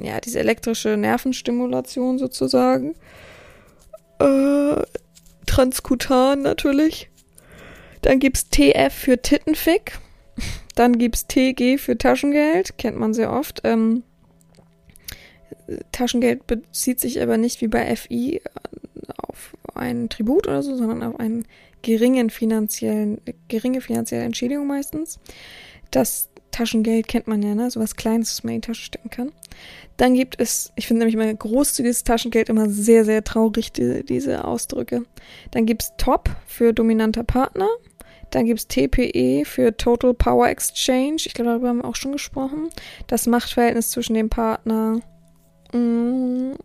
[0.01, 2.95] ja, diese elektrische Nervenstimulation sozusagen.
[4.19, 4.81] Äh,
[5.45, 7.09] transkutan natürlich.
[8.01, 9.99] Dann gibt's TF für Tittenfick.
[10.75, 13.61] Dann gibt's TG für Taschengeld, kennt man sehr oft.
[13.63, 14.03] Ähm,
[15.91, 18.41] Taschengeld bezieht sich aber nicht wie bei FI
[19.17, 21.45] auf ein Tribut oder so, sondern auf einen
[21.81, 25.19] geringen finanziellen, geringe finanzielle Entschädigung meistens.
[25.91, 27.69] Das Taschengeld kennt man ja, ne?
[27.69, 29.31] So was Kleines, was man in die Tasche stecken kann.
[29.97, 34.45] Dann gibt es, ich finde nämlich mein großzügiges Taschengeld immer sehr, sehr traurig, die, diese
[34.45, 35.03] Ausdrücke.
[35.51, 37.67] Dann gibt es Top für dominanter Partner.
[38.31, 41.17] Dann gibt es TPE für Total Power Exchange.
[41.25, 42.69] Ich glaube, darüber haben wir auch schon gesprochen.
[43.07, 45.01] Das Machtverhältnis zwischen dem Partner.
[45.75, 46.55] Mm,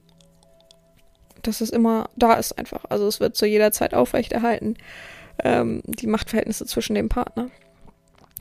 [1.42, 2.84] dass es immer da ist einfach.
[2.88, 4.76] Also es wird zu jeder Zeit aufrechterhalten.
[5.42, 7.50] Ähm, die Machtverhältnisse zwischen dem Partner.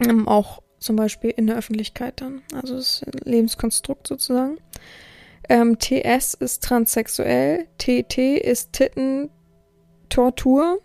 [0.05, 2.43] Ähm, auch zum Beispiel in der Öffentlichkeit dann.
[2.53, 4.59] Also das Lebenskonstrukt sozusagen.
[5.47, 7.65] Ähm, TS ist transsexuell.
[7.77, 10.79] TT ist Titten-Tortur.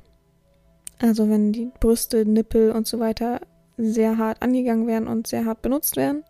[1.01, 3.41] Also wenn die Brüste, Nippel und so weiter
[3.77, 6.23] sehr hart angegangen werden und sehr hart benutzt werden.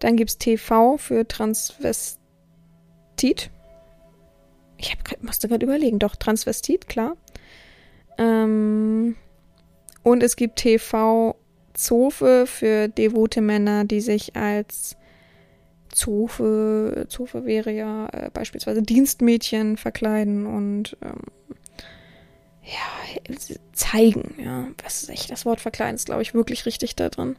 [0.00, 1.28] Dann gibt es TV für
[3.16, 3.50] Transvestit.
[4.76, 7.16] Ich hab, musste gerade überlegen, doch, Transvestit, klar.
[8.18, 9.16] Ähm,
[10.02, 11.36] und es gibt TV
[11.72, 14.96] Zofe für devote Männer, die sich als
[15.90, 21.20] Zofe, Zofe wäre ja äh, beispielsweise Dienstmädchen verkleiden und ähm,
[22.62, 23.36] ja,
[23.72, 24.66] zeigen, ja.
[24.82, 27.36] Was ist echt, das Wort verkleiden ist, glaube ich, wirklich richtig da drin.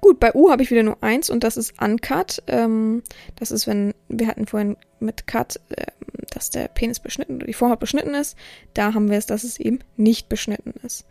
[0.00, 2.42] Gut, bei U habe ich wieder nur eins und das ist Uncut.
[2.46, 3.02] Ähm,
[3.36, 5.86] das ist, wenn, wir hatten vorhin mit Cut, äh,
[6.30, 8.36] dass der Penis beschnitten oder die Vorhaut beschnitten ist.
[8.74, 11.06] Da haben wir es, dass es eben nicht beschnitten ist.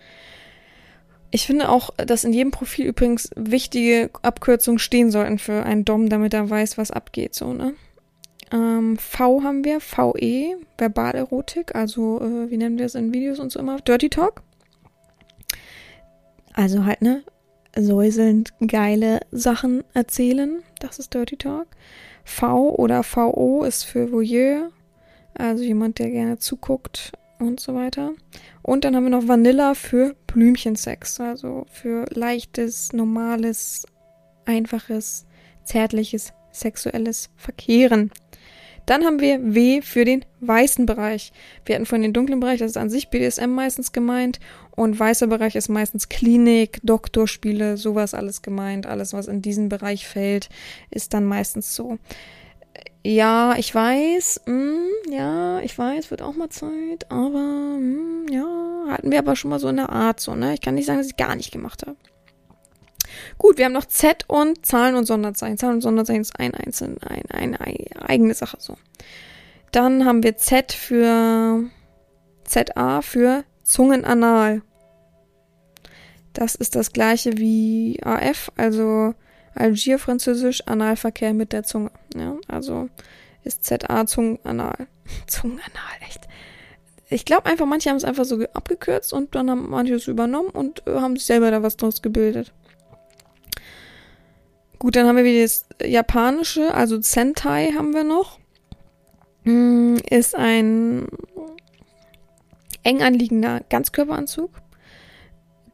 [1.31, 6.09] Ich finde auch, dass in jedem Profil übrigens wichtige Abkürzungen stehen sollten für einen Dom,
[6.09, 7.75] damit er weiß, was abgeht, so, ne?
[8.51, 13.51] Ähm, v haben wir, VE, Verbalerotik, also äh, wie nennen wir es in Videos und
[13.51, 13.79] so immer?
[13.81, 14.41] Dirty Talk.
[16.53, 17.23] Also halt, ne?
[17.77, 21.67] Säuselnd geile Sachen erzählen, das ist Dirty Talk.
[22.23, 24.69] V oder VO ist für Voyeur,
[25.33, 28.11] also jemand, der gerne zuguckt und so weiter.
[28.61, 33.85] Und dann haben wir noch Vanilla für Blümchensex, also für leichtes, normales,
[34.45, 35.25] einfaches,
[35.63, 38.11] zärtliches, sexuelles Verkehren.
[38.89, 41.31] Dann haben wir W für den weißen Bereich.
[41.63, 44.39] Wir hatten von den dunklen Bereich, das ist an sich BDSM meistens gemeint.
[44.71, 48.87] Und weißer Bereich ist meistens Klinik, Doktorspiele, sowas alles gemeint.
[48.87, 50.49] Alles, was in diesen Bereich fällt,
[50.89, 51.99] ist dann meistens so.
[53.05, 58.25] Ja, ich weiß, mh, hm, ja, ich weiß, wird auch mal Zeit, aber mh, hm,
[58.31, 60.55] ja, hatten wir aber schon mal so in der Art so, ne?
[60.55, 61.95] Ich kann nicht sagen, dass ich gar nicht gemacht habe.
[63.37, 65.57] Gut, wir haben noch Z und Zahlen und Sonderzeichen.
[65.57, 67.59] Zahlen und Sonderzeichen ist ein einzeln, ein, eine
[68.01, 68.77] eigene Sache so.
[69.71, 71.63] Dann haben wir Z für
[72.43, 74.61] ZA für Zungenanal.
[76.33, 79.13] Das ist das gleiche wie AF, also
[79.55, 81.91] Algier Französisch Analverkehr mit der Zunge.
[82.15, 82.89] Ja, also
[83.43, 84.87] ist ZA Zungenanal.
[85.27, 85.69] Zungenanal,
[86.07, 86.27] echt.
[87.09, 90.49] Ich glaube einfach, manche haben es einfach so abgekürzt und dann haben manche es übernommen
[90.49, 92.53] und äh, haben sich selber da was draus gebildet.
[94.79, 98.39] Gut, dann haben wir wieder das japanische, also Sentai haben wir noch.
[99.43, 101.07] Hm, ist ein
[102.83, 104.51] eng anliegender Ganzkörperanzug,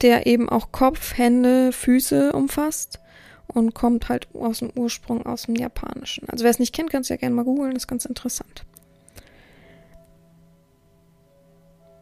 [0.01, 2.99] der eben auch Kopf, Hände, Füße umfasst
[3.47, 6.27] und kommt halt aus dem Ursprung aus dem Japanischen.
[6.29, 8.65] Also wer es nicht kennt, kannst du ja gerne mal googeln, ist ganz interessant.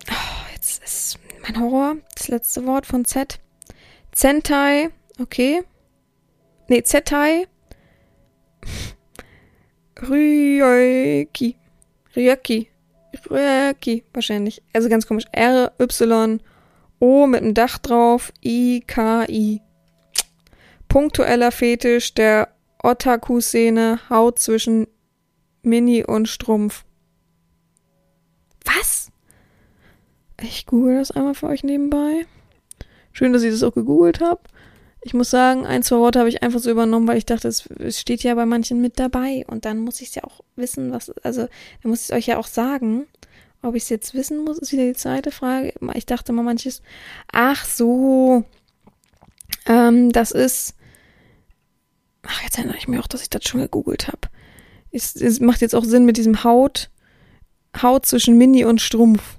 [0.10, 3.40] Oh, jetzt ist mein Horror, das letzte Wort von Z.
[4.14, 4.90] Zentai,
[5.20, 5.64] okay.
[6.68, 7.48] Nee, Zentai.
[10.02, 11.56] Ryuki.
[12.16, 12.70] Ryuki.
[13.30, 14.62] Ryuki, wahrscheinlich.
[14.74, 15.26] Also ganz komisch.
[15.32, 16.40] R-Y-O-K-I.
[17.04, 19.60] O mit dem Dach drauf, I, K, I.
[20.88, 22.48] Punktueller Fetisch der
[22.82, 24.88] Otaku-Szene, Haut zwischen
[25.64, 26.86] Mini und Strumpf.
[28.64, 29.12] Was?
[30.40, 32.26] Ich google das einmal für euch nebenbei.
[33.12, 34.40] Schön, dass ich das auch gegoogelt habe.
[35.06, 37.68] Ich muss sagen, ein, zwei Worte habe ich einfach so übernommen, weil ich dachte, es,
[37.80, 39.46] es steht ja bei manchen mit dabei.
[39.48, 42.28] Und dann muss ich es ja auch wissen, was, also, dann muss ich es euch
[42.28, 43.06] ja auch sagen.
[43.62, 45.74] Ob ich es jetzt wissen muss, ist wieder die zweite Frage.
[45.94, 46.82] Ich dachte mal manches,
[47.32, 48.44] ach so,
[49.66, 50.76] ähm, das ist,
[52.24, 54.30] ach, jetzt erinnere ich mich auch, dass ich das schon gegoogelt habe.
[54.92, 56.90] Es, es macht jetzt auch Sinn mit diesem Haut,
[57.82, 59.38] Haut zwischen Mini und Strumpf.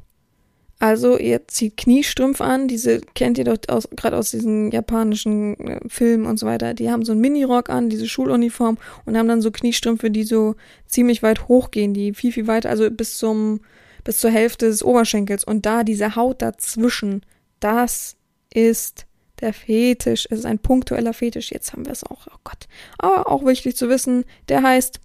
[0.84, 5.80] Also ihr zieht Kniestrümpfe an, diese kennt ihr doch aus, gerade aus diesen japanischen äh,
[5.88, 6.74] Filmen und so weiter.
[6.74, 8.76] Die haben so einen Minirock an, diese Schuluniform
[9.06, 12.90] und haben dann so Kniestrümpfe, die so ziemlich weit hochgehen, die viel, viel weiter, also
[12.90, 13.60] bis zum,
[14.04, 15.42] bis zur Hälfte des Oberschenkels.
[15.44, 17.24] Und da diese Haut dazwischen,
[17.60, 18.16] das
[18.52, 19.06] ist
[19.40, 20.26] der Fetisch.
[20.28, 21.50] Es ist ein punktueller Fetisch.
[21.50, 22.26] Jetzt haben wir es auch.
[22.26, 22.66] Oh Gott.
[22.98, 25.00] Aber auch wichtig zu wissen, der heißt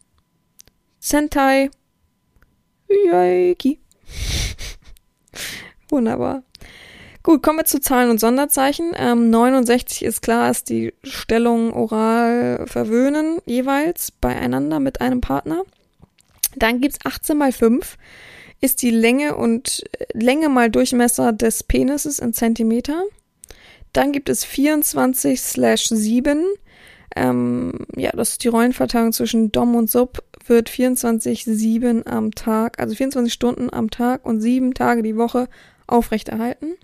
[0.99, 1.71] Sentai
[2.89, 3.79] Yaiki.
[5.89, 6.43] Wunderbar.
[7.21, 8.93] Gut, kommen wir zu Zahlen und Sonderzeichen.
[8.95, 15.63] Ähm, 69 ist klar, ist die Stellung oral verwöhnen jeweils beieinander mit einem Partner.
[16.55, 17.97] Dann gibt's 18 mal 5
[18.61, 23.03] ist die Länge und äh, Länge mal Durchmesser des Penises in Zentimeter.
[23.93, 26.45] Dann gibt es 24 slash 7.
[27.15, 32.95] Ähm, ja, das ist die Rollenverteilung zwischen Dom und Sub wird 24-7 am Tag, also
[32.95, 35.47] 24 Stunden am Tag und sieben Tage die Woche
[35.89, 36.77] aufrechterhalten.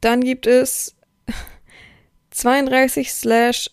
[0.00, 0.94] Dann gibt es
[2.30, 3.70] 32 slash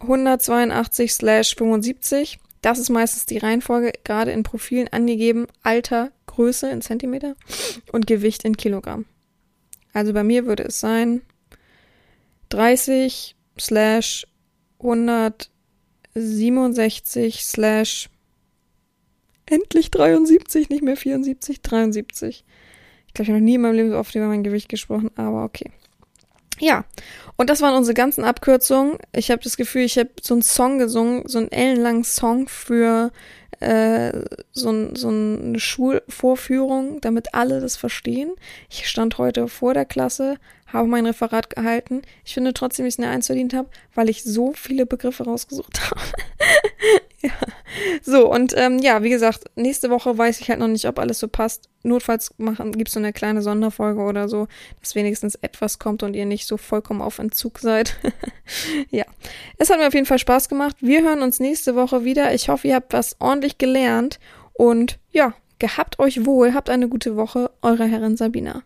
[0.00, 2.38] 182 slash 75.
[2.62, 5.46] Das ist meistens die Reihenfolge, gerade in Profilen angegeben.
[5.62, 7.36] Alter, Größe in Zentimeter
[7.92, 9.06] und Gewicht in Kilogramm.
[9.92, 11.22] Also bei mir würde es sein
[12.50, 14.26] 30 slash
[14.78, 18.10] 167 slash
[19.46, 22.44] endlich 73, nicht mehr 74, 73.
[23.18, 25.10] Ich glaube, ich habe noch nie in meinem Leben so oft über mein Gewicht gesprochen,
[25.16, 25.72] aber okay.
[26.60, 26.84] Ja,
[27.36, 28.98] und das waren unsere ganzen Abkürzungen.
[29.12, 33.10] Ich habe das Gefühl, ich habe so einen Song gesungen, so einen ellenlangen Song für
[33.58, 34.12] äh,
[34.52, 38.32] so, so eine Schulvorführung, damit alle das verstehen.
[38.70, 40.36] Ich stand heute vor der Klasse,
[40.72, 42.02] habe mein Referat gehalten.
[42.24, 45.80] Ich finde trotzdem, dass ich eine Eins verdient habe, weil ich so viele Begriffe rausgesucht
[45.90, 46.00] habe.
[47.20, 47.30] ja.
[48.02, 51.18] So, und ähm, ja, wie gesagt, nächste Woche weiß ich halt noch nicht, ob alles
[51.18, 51.68] so passt.
[51.82, 54.48] Notfalls machen, gibt's so eine kleine Sonderfolge oder so,
[54.80, 57.96] dass wenigstens etwas kommt und ihr nicht so vollkommen auf Entzug seid.
[58.90, 59.04] ja.
[59.56, 60.76] Es hat mir auf jeden Fall Spaß gemacht.
[60.80, 62.34] Wir hören uns nächste Woche wieder.
[62.34, 64.18] Ich hoffe, ihr habt was ordentlich gelernt.
[64.54, 67.50] Und ja, gehabt euch wohl, habt eine gute Woche.
[67.62, 68.62] Eure Herrin Sabina.